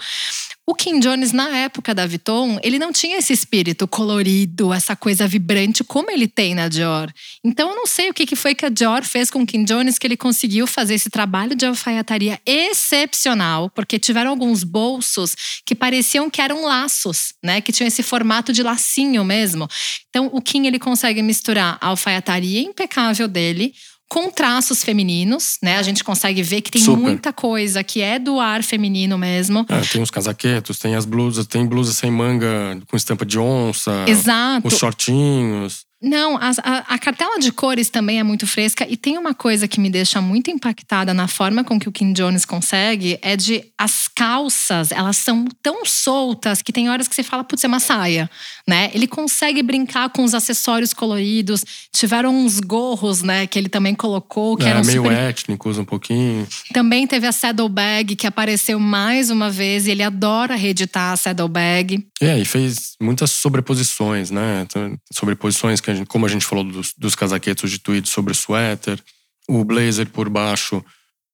[0.68, 5.26] O Kim Jones, na época da Vuitton, ele não tinha esse espírito colorido, essa coisa
[5.26, 7.08] vibrante como ele tem na Dior.
[7.44, 9.96] Então eu não sei o que foi que a Dior fez com o Kim Jones
[9.96, 16.28] que ele conseguiu fazer esse trabalho de alfaiataria excepcional, porque tiveram alguns bolsos que pareciam
[16.28, 17.60] que eram laços, né?
[17.60, 19.68] Que tinham esse formato de lacinho mesmo.
[20.10, 23.72] Então o Kim ele consegue misturar a alfaiataria impecável dele
[24.08, 25.78] com traços femininos, né?
[25.78, 27.00] A gente consegue ver que tem Super.
[27.00, 29.66] muita coisa que é do ar feminino mesmo.
[29.68, 34.04] É, tem os casaquetos, tem as blusas, tem blusas sem manga com estampa de onça.
[34.06, 34.66] Exato.
[34.66, 35.84] Os shortinhos.
[36.06, 39.66] Não, a, a, a, cartela de cores também é muito fresca e tem uma coisa
[39.66, 43.64] que me deixa muito impactada na forma com que o Kim Jones consegue é de
[43.76, 47.80] as calças, elas são tão soltas que tem horas que você fala, putz, é uma
[47.80, 48.30] saia,
[48.68, 48.88] né?
[48.94, 54.56] Ele consegue brincar com os acessórios coloridos, tiveram uns gorros, né, que ele também colocou,
[54.56, 55.12] que é, eram meio super...
[55.12, 56.46] étnicos um pouquinho.
[56.72, 62.06] Também teve a saddlebag que apareceu mais uma vez e ele adora reeditar a saddlebag.
[62.20, 64.64] É, e fez muitas sobreposições, né?
[65.12, 68.34] Sobreposições que a gente, como a gente falou dos, dos casaquetos de tweed sobre o
[68.34, 69.02] suéter,
[69.48, 70.84] o blazer por baixo,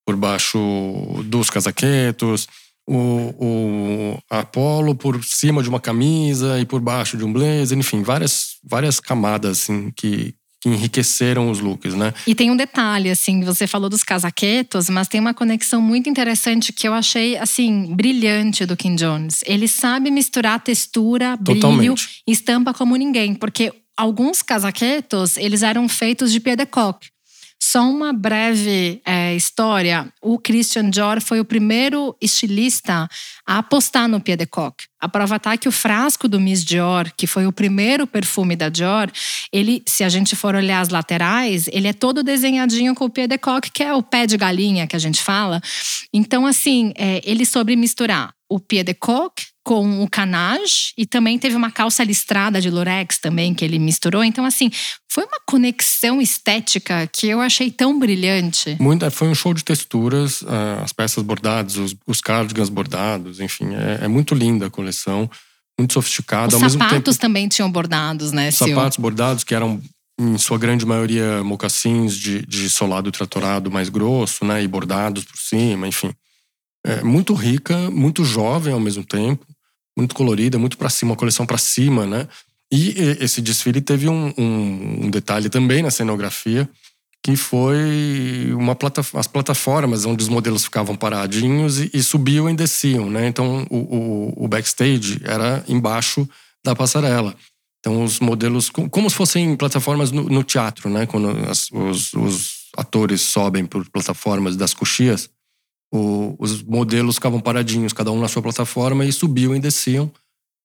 [0.06, 0.58] por baixo
[1.24, 2.46] dos casaquetos,
[2.86, 8.02] o, o Apollo por cima de uma camisa e por baixo de um blazer, enfim,
[8.02, 12.12] várias, várias camadas assim, que, que enriqueceram os looks, né?
[12.26, 16.72] E tem um detalhe, assim, você falou dos casaquetos, mas tem uma conexão muito interessante
[16.72, 19.42] que eu achei, assim, brilhante do Kim Jones.
[19.46, 21.78] Ele sabe misturar textura, Totalmente.
[21.78, 21.94] brilho
[22.26, 23.72] e estampa como ninguém, porque
[24.02, 27.08] alguns casaquetos, eles eram feitos de pied de coque.
[27.60, 33.08] Só uma breve é, história: o Christian Dior foi o primeiro estilista
[33.46, 34.86] a apostar no pied de coque.
[35.00, 38.68] A prova está que o frasco do Miss Dior, que foi o primeiro perfume da
[38.68, 39.08] Dior,
[39.52, 43.28] ele, se a gente for olhar as laterais, ele é todo desenhadinho com o pied
[43.28, 45.62] de coque, que é o pé de galinha que a gente fala.
[46.12, 51.38] Então, assim, é, ele soube misturar o pied de coque com o canage e também
[51.38, 54.24] teve uma calça listrada de lurex também que ele misturou.
[54.24, 54.70] Então, assim,
[55.10, 58.76] foi uma conexão estética que eu achei tão brilhante.
[58.80, 63.74] Muito, foi um show de texturas, ah, as peças bordadas, os, os cardigans bordados, enfim,
[63.74, 65.30] é, é, muito linda a coleção,
[65.78, 66.56] muito sofisticada.
[66.56, 68.74] Os Ao sapatos tempo, também tinham bordados, né, Sil?
[68.74, 69.80] Sapatos bordados que eram
[70.20, 75.36] em sua grande maioria mocassins de, de solado tratorado mais grosso, né, e bordados por
[75.38, 76.12] cima, enfim.
[76.84, 79.46] É muito rica, muito jovem ao mesmo tempo
[79.96, 82.28] muito colorida, muito para cima, uma coleção para cima, né?
[82.72, 86.68] E esse desfile teve um, um, um, detalhe também na cenografia,
[87.22, 92.54] que foi uma plata, as plataformas onde os modelos ficavam paradinhos e, e subiam e
[92.54, 93.26] desciam, né?
[93.26, 96.26] Então o, o, o, backstage era embaixo
[96.64, 97.36] da passarela.
[97.80, 101.04] Então os modelos, como se fossem plataformas no, no teatro, né?
[101.04, 105.28] Quando as, os, os atores sobem por plataformas das coxias,
[105.92, 110.10] o, os modelos ficavam paradinhos, cada um na sua plataforma, e subiam e desciam,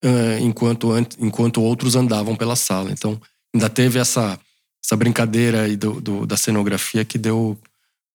[0.04, 0.88] uh, enquanto,
[1.20, 2.92] enquanto outros andavam pela sala.
[2.92, 3.20] Então,
[3.54, 4.40] ainda teve essa,
[4.84, 7.58] essa brincadeira aí do, do da cenografia que deu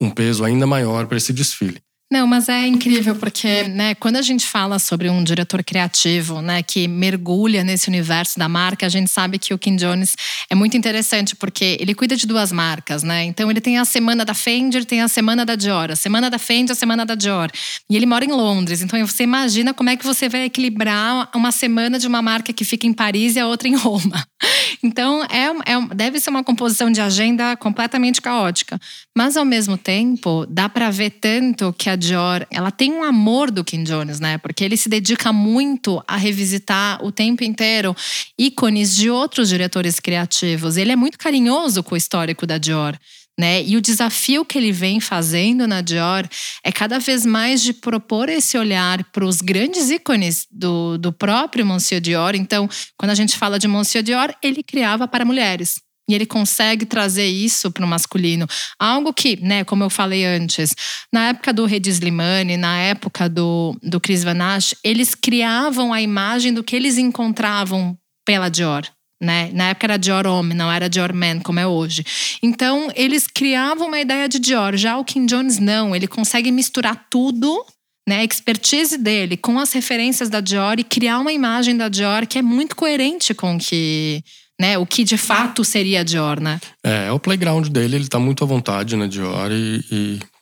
[0.01, 1.83] um peso ainda maior para esse desfile.
[2.12, 6.62] Não, mas é incrível porque, né, quando a gente fala sobre um diretor criativo, né,
[6.62, 10.14] que mergulha nesse universo da marca, a gente sabe que o Kim Jones
[10.51, 13.25] é muito interessante porque ele cuida de duas marcas, né?
[13.25, 16.38] Então ele tem a semana da Fender, tem a semana da Dior, a semana da
[16.38, 17.51] Fender, a semana da Dior.
[17.88, 21.51] E ele mora em Londres, então você imagina como é que você vai equilibrar uma
[21.51, 24.22] semana de uma marca que fica em Paris e a outra em Roma.
[24.83, 28.81] Então é, é deve ser uma composição de agenda completamente caótica,
[29.16, 33.51] mas ao mesmo tempo dá para ver tanto que a Dior, ela tem um amor
[33.51, 34.37] do Kim Jones, né?
[34.38, 37.97] Porque ele se dedica muito a revisitar o tempo inteiro
[38.38, 40.77] ícones de outros diretores criativos.
[40.77, 42.99] Ele é muito carinhoso com o histórico da Dior.
[43.38, 43.62] Né?
[43.62, 46.29] E o desafio que ele vem fazendo na Dior
[46.62, 51.65] é cada vez mais de propor esse olhar para os grandes ícones do, do próprio
[51.65, 52.35] Monsieur Dior.
[52.35, 55.81] Então, quando a gente fala de Monsieur Dior, ele criava para mulheres.
[56.09, 58.47] E ele consegue trazer isso para o masculino.
[58.79, 60.75] Algo que, né, como eu falei antes,
[61.12, 66.53] na época do Redi Slimane, na época do, do Chris Vanache, eles criavam a imagem
[66.53, 68.83] do que eles encontravam pela Dior.
[69.21, 69.51] né?
[69.53, 72.05] Na época era Dior Homme, não era Dior Man, como é hoje.
[72.43, 74.77] Então, eles criavam uma ideia de Dior.
[74.77, 75.95] Já o Kim Jones, não.
[75.95, 77.65] Ele consegue misturar tudo
[78.09, 82.27] né, a expertise dele com as referências da Dior e criar uma imagem da Dior
[82.27, 84.23] que é muito coerente com que,
[84.61, 86.61] né, o que de fato seria a Dior, né?
[86.85, 89.85] É, é o playground dele, ele tá muito à vontade na Dior e,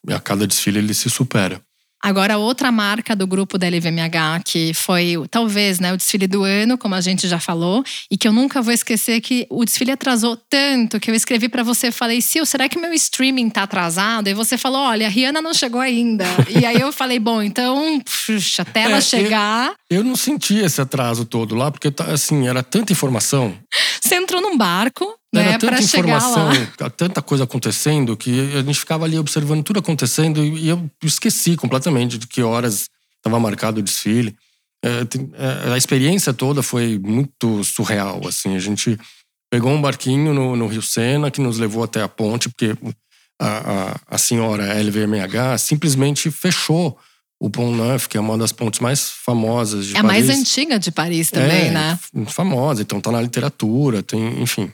[0.06, 1.60] e a cada desfile ele se supera.
[2.02, 6.78] Agora, outra marca do grupo da LVMH, que foi talvez né, o desfile do ano,
[6.78, 10.36] como a gente já falou, e que eu nunca vou esquecer que o desfile atrasou
[10.48, 14.28] tanto que eu escrevi para você, falei, Sil, será que meu streaming tá atrasado?
[14.28, 16.24] E você falou, olha, a Rihanna não chegou ainda.
[16.48, 19.74] e aí eu falei, bom, então, puxa, até ela é, chegar.
[19.90, 23.54] Eu, eu, não senti esse atraso todo lá, porque assim, era tanta informação.
[24.00, 26.50] Você entrou num barco, era né, tanta informação,
[26.96, 32.18] tanta coisa acontecendo que a gente ficava ali observando tudo acontecendo e eu esqueci completamente
[32.18, 34.34] de que horas estava marcado o desfile.
[34.84, 38.56] É, é, a experiência toda foi muito surreal, assim.
[38.56, 38.98] A gente
[39.48, 42.74] pegou um barquinho no, no Rio Sena que nos levou até a ponte, porque
[43.40, 46.98] a, a, a senhora LVMH simplesmente fechou
[47.38, 50.10] o Pont Neuf, que é uma das pontes mais famosas de é Paris.
[50.10, 51.98] É a mais antiga de Paris também, é, né?
[52.26, 54.72] Famosa, então tá na literatura, tem, enfim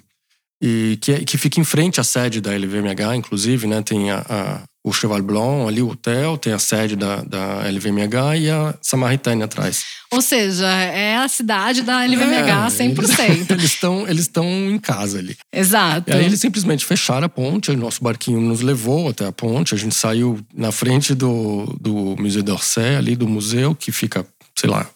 [0.61, 3.83] e que, que fica em frente à sede da LVMH, inclusive, né?
[3.83, 8.37] Tem a, a, o Cheval Blanc ali, o hotel, tem a sede da, da LVMH
[8.39, 9.85] e a Samaritaine atrás.
[10.13, 13.51] Ou seja, é a cidade da LVMH é, 100%.
[13.53, 15.37] Eles estão eles estão em casa ali.
[15.53, 16.11] Exato.
[16.11, 19.75] E aí eles simplesmente fecharam a ponte, o nosso barquinho nos levou até a ponte,
[19.75, 24.25] a gente saiu na frente do, do Museu d'Orsay, ali do museu, que fica,
[24.57, 24.89] sei lá,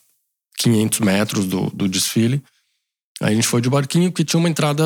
[0.58, 2.42] 500 metros do, do desfile.
[3.22, 4.82] Aí a gente foi de barquinho que tinha uma entrada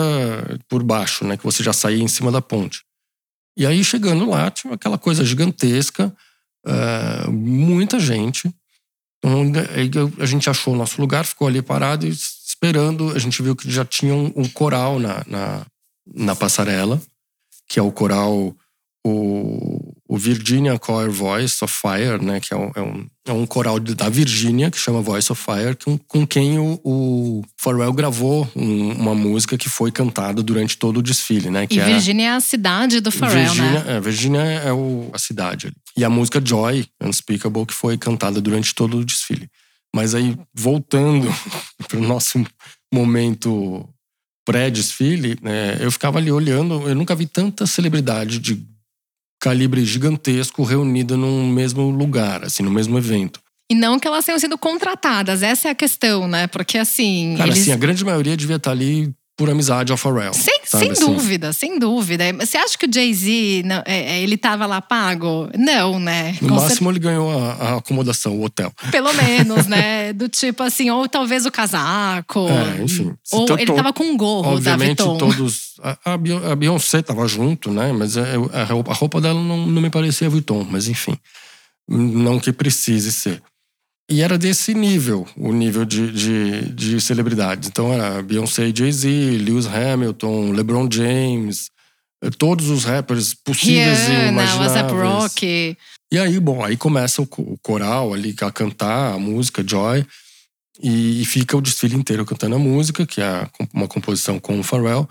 [0.69, 1.37] por baixo, né?
[1.37, 2.83] Que você já saía em cima da ponte.
[3.57, 6.15] E aí chegando lá, tinha aquela coisa gigantesca,
[6.67, 8.53] uh, muita gente.
[9.25, 9.53] Então,
[10.19, 13.13] a gente achou o nosso lugar, ficou ali parado e esperando.
[13.13, 15.67] A gente viu que já tinha um, um coral na, na,
[16.07, 17.01] na, passarela,
[17.69, 18.55] que é o coral
[19.07, 23.47] o, o Virginia Choir Voice of Fire, né, que é um, é um, é um
[23.47, 28.49] coral da Virginia que chama Voice of Fire, com, com quem o, o Pharrell gravou
[28.55, 31.67] um, uma música que foi cantada durante todo o desfile, né?
[31.67, 33.97] Que e é Virginia é a cidade do Pharrell, Virginia, né?
[33.97, 35.73] É, Virginia é o, a cidade.
[35.97, 39.49] E a música Joy, Unspeakable, que foi cantada durante todo o desfile.
[39.95, 41.33] Mas aí, voltando
[41.89, 42.45] para o nosso
[42.93, 43.89] momento
[44.45, 48.74] pré-desfile, né, eu ficava ali olhando, eu nunca vi tanta celebridade de
[49.45, 53.41] calibre gigantesco reunida num mesmo lugar, assim, no mesmo evento.
[53.71, 56.47] E não que elas tenham sido contratadas, essa é a questão, né?
[56.47, 57.35] Porque assim.
[57.37, 57.61] Cara, eles...
[57.61, 60.33] assim, a grande maioria devia estar ali por amizade ao Pharrell.
[60.33, 61.05] Sem, sem assim.
[61.05, 62.25] dúvida, sem dúvida.
[62.41, 65.49] Você acha que o Jay-Z, é, é, ele tava lá pago?
[65.59, 66.37] Não, né?
[66.41, 68.73] No Com máximo ele ganhou a, a, acomodação, o hotel.
[68.91, 70.13] Pelo menos, né?
[70.15, 72.47] Do tipo assim, ou talvez o casaco.
[72.49, 73.13] É, enfim.
[73.33, 75.19] Ou ele tava com um gorro Obviamente da Vuitton.
[75.19, 75.75] todos…
[75.83, 76.15] A,
[76.53, 77.93] a Beyoncé tava junto, né?
[77.93, 78.23] Mas é,
[78.53, 80.65] a, a roupa dela não, não me parecia Vuitton.
[80.71, 81.17] Mas enfim,
[81.89, 83.43] não que precise ser.
[84.11, 87.69] E era desse nível, o nível de, de, de celebridades.
[87.69, 91.71] Então era Beyoncé Jay-Z, Lewis Hamilton, LeBron James,
[92.23, 94.73] eh, todos os rappers possíveis Rihanna, e imagináveis.
[94.73, 95.79] WhatsApp Rock.
[96.13, 100.07] E aí, bom, aí começa o, o coral ali a cantar a música Joy.
[100.83, 104.63] E, e, fica o desfile inteiro cantando a música, que é uma composição com o
[104.63, 105.09] Pharrell.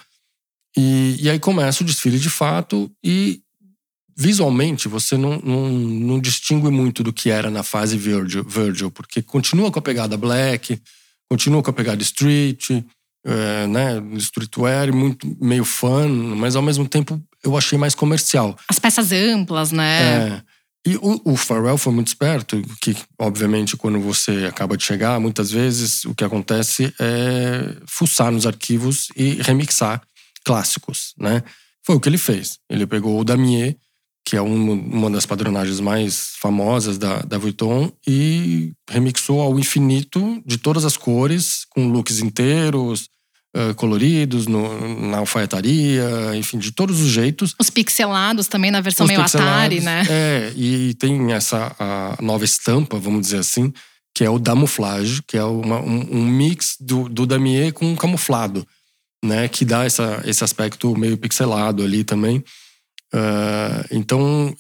[0.76, 2.92] E, e aí começa o desfile de fato.
[3.04, 3.42] E
[4.16, 9.22] visualmente você não, não, não, distingue muito do que era na fase Virgil, Virgil, porque
[9.22, 10.80] continua com a pegada black,
[11.30, 12.70] continua com a pegada street,
[13.26, 18.58] é, né, streetwear, muito meio fun, mas ao mesmo tempo eu achei mais comercial.
[18.70, 20.28] As peças amplas, né?
[20.28, 20.42] É.
[20.86, 25.50] E o, o Pharrell foi muito esperto, que obviamente quando você acaba de chegar, muitas
[25.50, 30.02] vezes o que acontece é fuçar nos arquivos e remixar
[30.44, 31.42] clássicos, né?
[31.86, 32.60] Foi o que ele fez.
[32.70, 33.78] Ele pegou o Damier,
[34.26, 40.42] que é um, uma das padronagens mais famosas da, da Vuitton, e remixou ao infinito
[40.46, 43.10] de todas as cores, com looks inteiros,
[43.56, 47.54] uh, coloridos, no, na alfaiataria, enfim, de todos os jeitos.
[47.60, 50.06] Os pixelados também na versão os meio Atari, né?
[50.10, 53.74] É, e tem essa a nova estampa, vamos dizer assim,
[54.16, 58.66] que é o Damouflage, que é uma, um, um, mix do, do Damier com camuflado,
[59.24, 59.50] né?
[59.50, 62.44] Que dá essa, esse aspecto meio pixelado ali também.
[63.14, 64.56] Uh, então,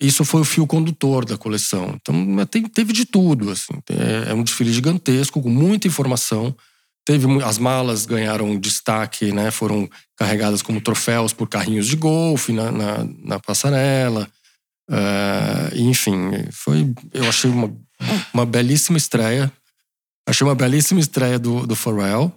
[0.00, 1.94] isso foi o fio condutor da coleção.
[2.00, 3.50] Então, tem, teve de tudo.
[3.50, 3.74] Assim.
[3.90, 6.56] É, é, um desfile gigantesco, com muita informação.
[7.04, 9.50] Teve As malas ganharam destaque, né?
[9.50, 14.28] foram carregadas como troféus por carrinhos de golfe na, na, na passarela.
[14.90, 16.16] Uh, enfim,
[16.50, 17.70] foi, eu achei uma,
[18.32, 19.52] uma belíssima estreia.
[20.26, 22.32] Achei uma belíssima estreia do, do Pharrell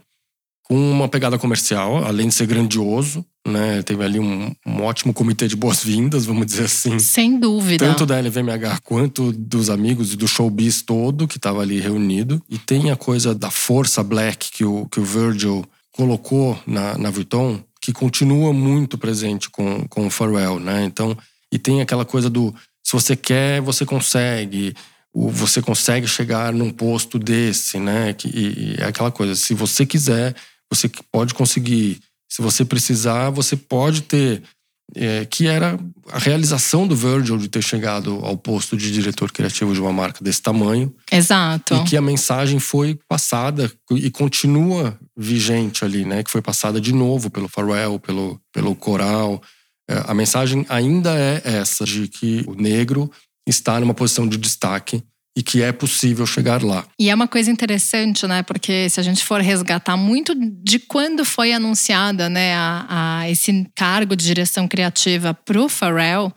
[0.72, 3.84] com uma pegada comercial, além de ser grandioso, né?
[3.84, 6.98] Teve ali um, um ótimo comitê de boas-vindas, vamos dizer assim.
[6.98, 7.86] Sem dúvida.
[7.86, 12.42] Tanto da LVMH quanto dos amigos e do showbiz todo que estava ali reunido.
[12.50, 17.10] E tem a coisa da força black que o, que o Virgil colocou na, na
[17.10, 20.86] Vuitton, que continua muito presente com, com o Pharrell, né?
[20.86, 21.18] Então,
[21.52, 24.74] e tem aquela coisa do se você quer, você consegue
[25.14, 28.16] você consegue chegar num posto desse, né?
[28.26, 30.34] E, é aquela coisa, se você quiser,
[30.72, 32.00] você pode conseguir.
[32.32, 34.42] Se você precisar, você pode ter.
[34.94, 39.74] É, que era a realização do Virgil de ter chegado ao posto de diretor criativo
[39.74, 40.94] de uma marca desse tamanho.
[41.10, 41.76] Exato.
[41.76, 46.24] E que a mensagem foi passada e continua vigente ali, né?
[46.24, 49.42] Que foi passada de novo pelo Pharrell, pelo, pelo Coral.
[49.90, 53.10] É, a mensagem ainda é essa, de que o negro
[53.48, 55.02] está numa posição de destaque
[55.36, 56.86] e que é possível chegar lá.
[57.00, 58.44] E é uma coisa interessante, né?
[58.44, 63.66] Porque se a gente for resgatar muito de quando foi anunciada, né, a, a esse
[63.74, 66.34] cargo de direção criativa para o Pharrell,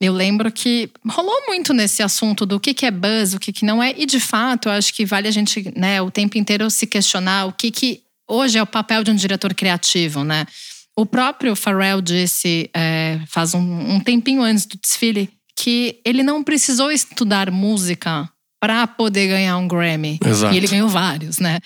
[0.00, 3.64] eu lembro que rolou muito nesse assunto do que, que é buzz, o que, que
[3.64, 6.70] não é, e de fato, eu acho que vale a gente, né, o tempo inteiro
[6.70, 10.46] se questionar o que, que hoje é o papel de um diretor criativo, né?
[10.94, 16.42] O próprio Pharrell disse é, faz um, um tempinho antes do desfile que ele não
[16.44, 18.30] precisou estudar música
[18.66, 20.18] para poder ganhar um Grammy.
[20.26, 20.52] Exato.
[20.52, 21.60] E ele ganhou vários, né?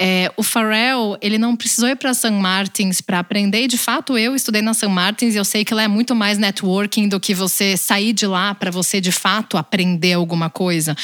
[0.00, 2.30] É, o Pharrell, ele não precisou ir para St.
[2.30, 3.64] Martins para aprender.
[3.64, 4.86] E de fato, eu estudei na St.
[4.86, 8.24] Martins e eu sei que lá é muito mais networking do que você sair de
[8.24, 10.96] lá para você de fato aprender alguma coisa.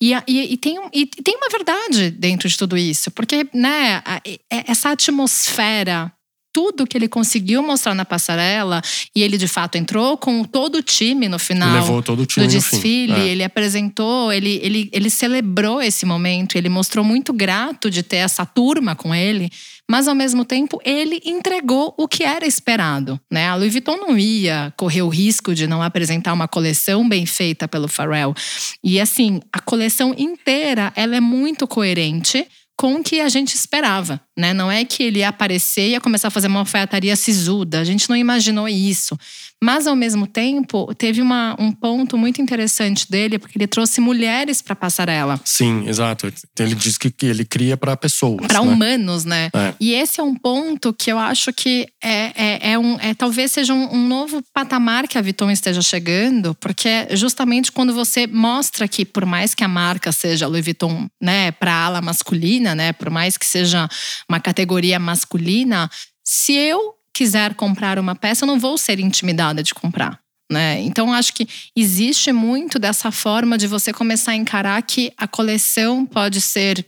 [0.00, 4.02] E, e, e, tem, e tem uma verdade dentro de tudo isso, porque né,
[4.50, 6.12] essa atmosfera
[6.56, 8.80] tudo que ele conseguiu mostrar na passarela,
[9.14, 12.46] e ele de fato entrou com todo o time no final Levou todo o time
[12.46, 13.28] do desfile, é.
[13.28, 18.46] ele apresentou, ele, ele, ele celebrou esse momento, ele mostrou muito grato de ter essa
[18.46, 19.50] turma com ele,
[19.86, 23.20] mas ao mesmo tempo ele entregou o que era esperado.
[23.30, 23.48] Né?
[23.48, 27.68] A Louis Vuitton não ia correr o risco de não apresentar uma coleção bem feita
[27.68, 28.34] pelo Pharrell.
[28.82, 32.46] E assim, a coleção inteira ela é muito coerente
[32.76, 34.52] com o que a gente esperava, né?
[34.52, 37.80] Não é que ele ia aparecer e ia começar a fazer uma alfaiataria sisuda.
[37.80, 39.18] A gente não imaginou isso.
[39.62, 44.60] Mas, ao mesmo tempo, teve uma, um ponto muito interessante dele, porque ele trouxe mulheres
[44.60, 45.40] para passarela.
[45.44, 46.30] Sim, exato.
[46.58, 48.46] Ele diz que, ele cria para pessoas.
[48.46, 48.70] Para né?
[48.70, 49.48] humanos, né?
[49.54, 49.74] É.
[49.80, 53.50] E esse é um ponto que eu acho que é, é, é um, é, talvez
[53.50, 58.26] seja um, um, novo patamar que a Vuitton esteja chegando, porque é justamente quando você
[58.26, 62.92] mostra que, por mais que a marca seja Louis Vuitton, né, para ala masculina, né,
[62.92, 63.88] por mais que seja
[64.28, 65.90] uma categoria masculina,
[66.22, 70.20] se eu quiser comprar uma peça, eu não vou ser intimidada de comprar.
[70.52, 70.80] Né?
[70.82, 76.04] Então, acho que existe muito dessa forma de você começar a encarar que a coleção
[76.04, 76.86] pode ser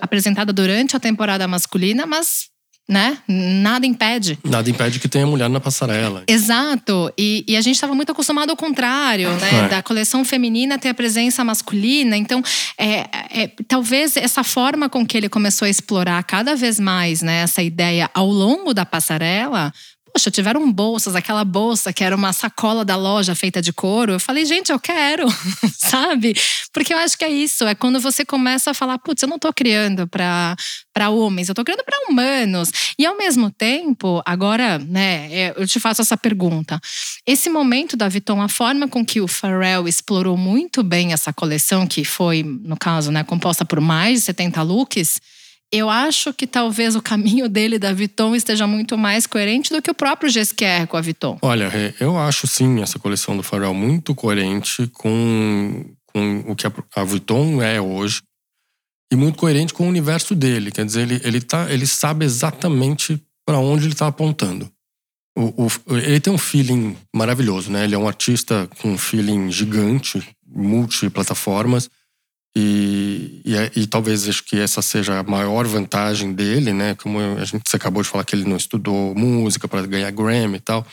[0.00, 2.50] apresentada durante a temporada masculina, mas
[2.88, 3.18] né?
[3.28, 4.38] Nada impede.
[4.42, 6.24] Nada impede que tenha mulher na passarela.
[6.26, 7.12] Exato.
[7.18, 9.66] E, e a gente estava muito acostumado ao contrário, né?
[9.66, 9.68] É.
[9.68, 12.16] Da coleção feminina ter a presença masculina.
[12.16, 12.42] Então,
[12.78, 17.42] é, é, talvez essa forma com que ele começou a explorar cada vez mais, né?
[17.42, 19.70] Essa ideia ao longo da passarela
[20.18, 24.14] Poxa, tiveram bolsas, aquela bolsa que era uma sacola da loja feita de couro.
[24.14, 25.28] Eu falei, gente, eu quero,
[25.78, 26.34] sabe?
[26.72, 29.38] Porque eu acho que é isso, é quando você começa a falar, putz, eu não
[29.38, 30.56] tô criando para
[30.92, 32.72] para homens, eu tô criando para humanos.
[32.98, 36.80] E ao mesmo tempo, agora, né, é, eu te faço essa pergunta.
[37.24, 41.86] Esse momento da Vuitton, a forma com que o Pharrell explorou muito bem essa coleção,
[41.86, 45.20] que foi, no caso, né, composta por mais de 70 looks,
[45.70, 49.90] eu acho que talvez o caminho dele da Vuitton esteja muito mais coerente do que
[49.90, 51.38] o próprio Gesquier com a Vuitton.
[51.42, 57.04] Olha, eu acho sim essa coleção do Pharrell muito coerente com, com o que a,
[57.04, 58.22] Vuitton é hoje
[59.12, 60.70] e muito coerente com o universo dele.
[60.70, 64.70] Quer dizer, ele, ele, tá, ele sabe exatamente para onde ele está apontando.
[65.36, 67.84] O, o, ele tem um feeling maravilhoso, né?
[67.84, 71.88] Ele é um artista com um feeling gigante, multiplataformas.
[72.56, 76.94] E, e, e, talvez acho que essa seja a maior vantagem dele, né?
[76.94, 80.60] Como a gente acabou de falar que ele não estudou música para ganhar Grammy e
[80.60, 80.86] tal.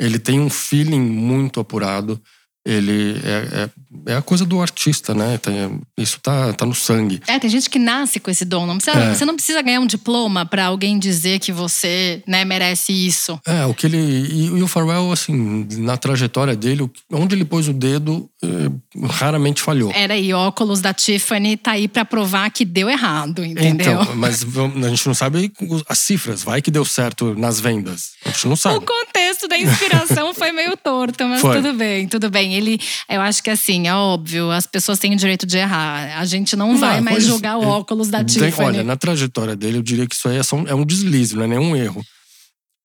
[0.00, 2.20] Ele tem um feeling muito apurado
[2.64, 3.70] ele é,
[4.06, 5.38] é, é, a coisa do artista, né?
[5.38, 7.20] Tem, isso tá, tá no sangue.
[7.26, 8.66] É, tem gente que nasce com esse dom.
[8.66, 9.14] Não precisa, é.
[9.14, 13.40] Você não precisa ganhar um diploma para alguém dizer que você né, merece isso.
[13.46, 13.98] É, o que ele.
[13.98, 19.62] E, e, o Farwell, assim, na trajetória dele, onde ele pôs o dedo, é, raramente
[19.62, 19.90] falhou.
[19.94, 24.02] Era aí, óculos da Tiffany tá aí para provar que deu errado, entendeu?
[24.02, 25.50] Então, mas a gente não sabe
[25.88, 26.42] as cifras.
[26.42, 28.10] Vai que deu certo nas vendas.
[28.24, 28.76] A gente não sabe.
[28.76, 31.56] O contexto texto da inspiração foi meio torto, mas Foi.
[31.56, 32.49] tudo bem, tudo bem.
[32.54, 32.78] Ele,
[33.08, 36.18] eu acho que assim, é óbvio, as pessoas têm o direito de errar.
[36.18, 38.66] A gente não, vai Não, mais pois- julgar o é, óculos da Tem- Tiffany.
[38.68, 41.44] olha, na trajetória dele, eu diria que isso aí é, um, é um deslize, não
[41.44, 42.04] é nenhum erro.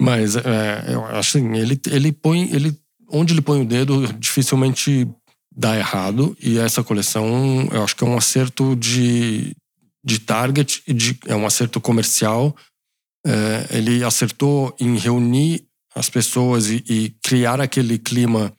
[0.01, 2.49] Mas é, eu acho assim, ele, ele põe.
[2.53, 2.77] Ele,
[3.09, 5.07] onde ele põe o dedo, dificilmente
[5.55, 6.35] dá errado.
[6.41, 9.55] E essa coleção, eu acho que é um acerto de,
[10.03, 12.53] de target, e de, é um acerto comercial.
[13.25, 15.63] É, ele acertou em reunir
[15.95, 18.51] as pessoas e, e criar aquele clima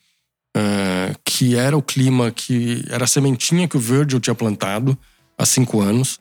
[0.57, 4.97] é, que era o clima que era a sementinha que o Virgil tinha plantado
[5.37, 6.19] há cinco anos.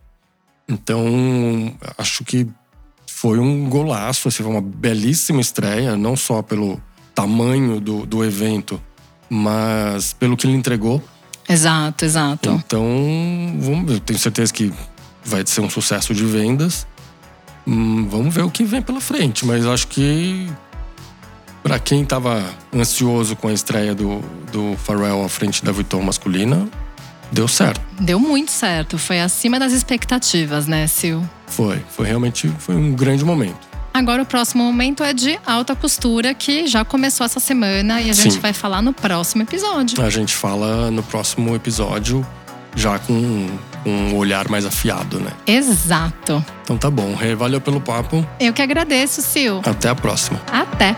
[0.67, 2.45] Então, acho que
[3.07, 6.81] foi um golaço, assim, foi uma belíssima estreia, não só pelo
[7.13, 8.81] tamanho do, do evento,
[9.29, 11.01] mas pelo que ele entregou.
[11.47, 12.49] Exato, exato.
[12.49, 12.85] Então,
[13.57, 14.73] vamos, eu tenho certeza que
[15.23, 16.85] vai ser um sucesso de vendas.
[17.65, 20.49] Hum, vamos ver o que vem pela frente, mas acho que
[21.65, 26.69] para quem estava ansioso com a estreia do, do Pharrell à frente da Vuitton masculina,
[27.31, 27.81] deu certo.
[27.99, 31.25] Deu muito certo, foi acima das expectativas, né, Sil?
[31.47, 33.67] Foi, foi realmente foi um grande momento.
[33.91, 38.13] Agora o próximo momento é de alta costura, que já começou essa semana e a
[38.13, 38.39] gente Sim.
[38.39, 39.99] vai falar no próximo episódio.
[40.03, 42.23] A gente fala no próximo episódio
[42.75, 43.49] já com um,
[43.87, 45.31] um olhar mais afiado, né?
[45.47, 46.45] Exato.
[46.61, 48.23] Então tá bom, Rê, valeu pelo papo.
[48.39, 49.65] Eu que agradeço, Sil.
[49.65, 50.39] Até a próxima.
[50.51, 50.93] Até.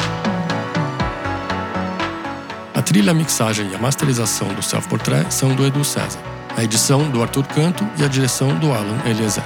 [2.87, 6.19] Trilha, a mixagem e a masterização do Self Portrait são do Edu César.
[6.55, 9.43] A edição do Arthur Canto e a direção do Alan Eliezer.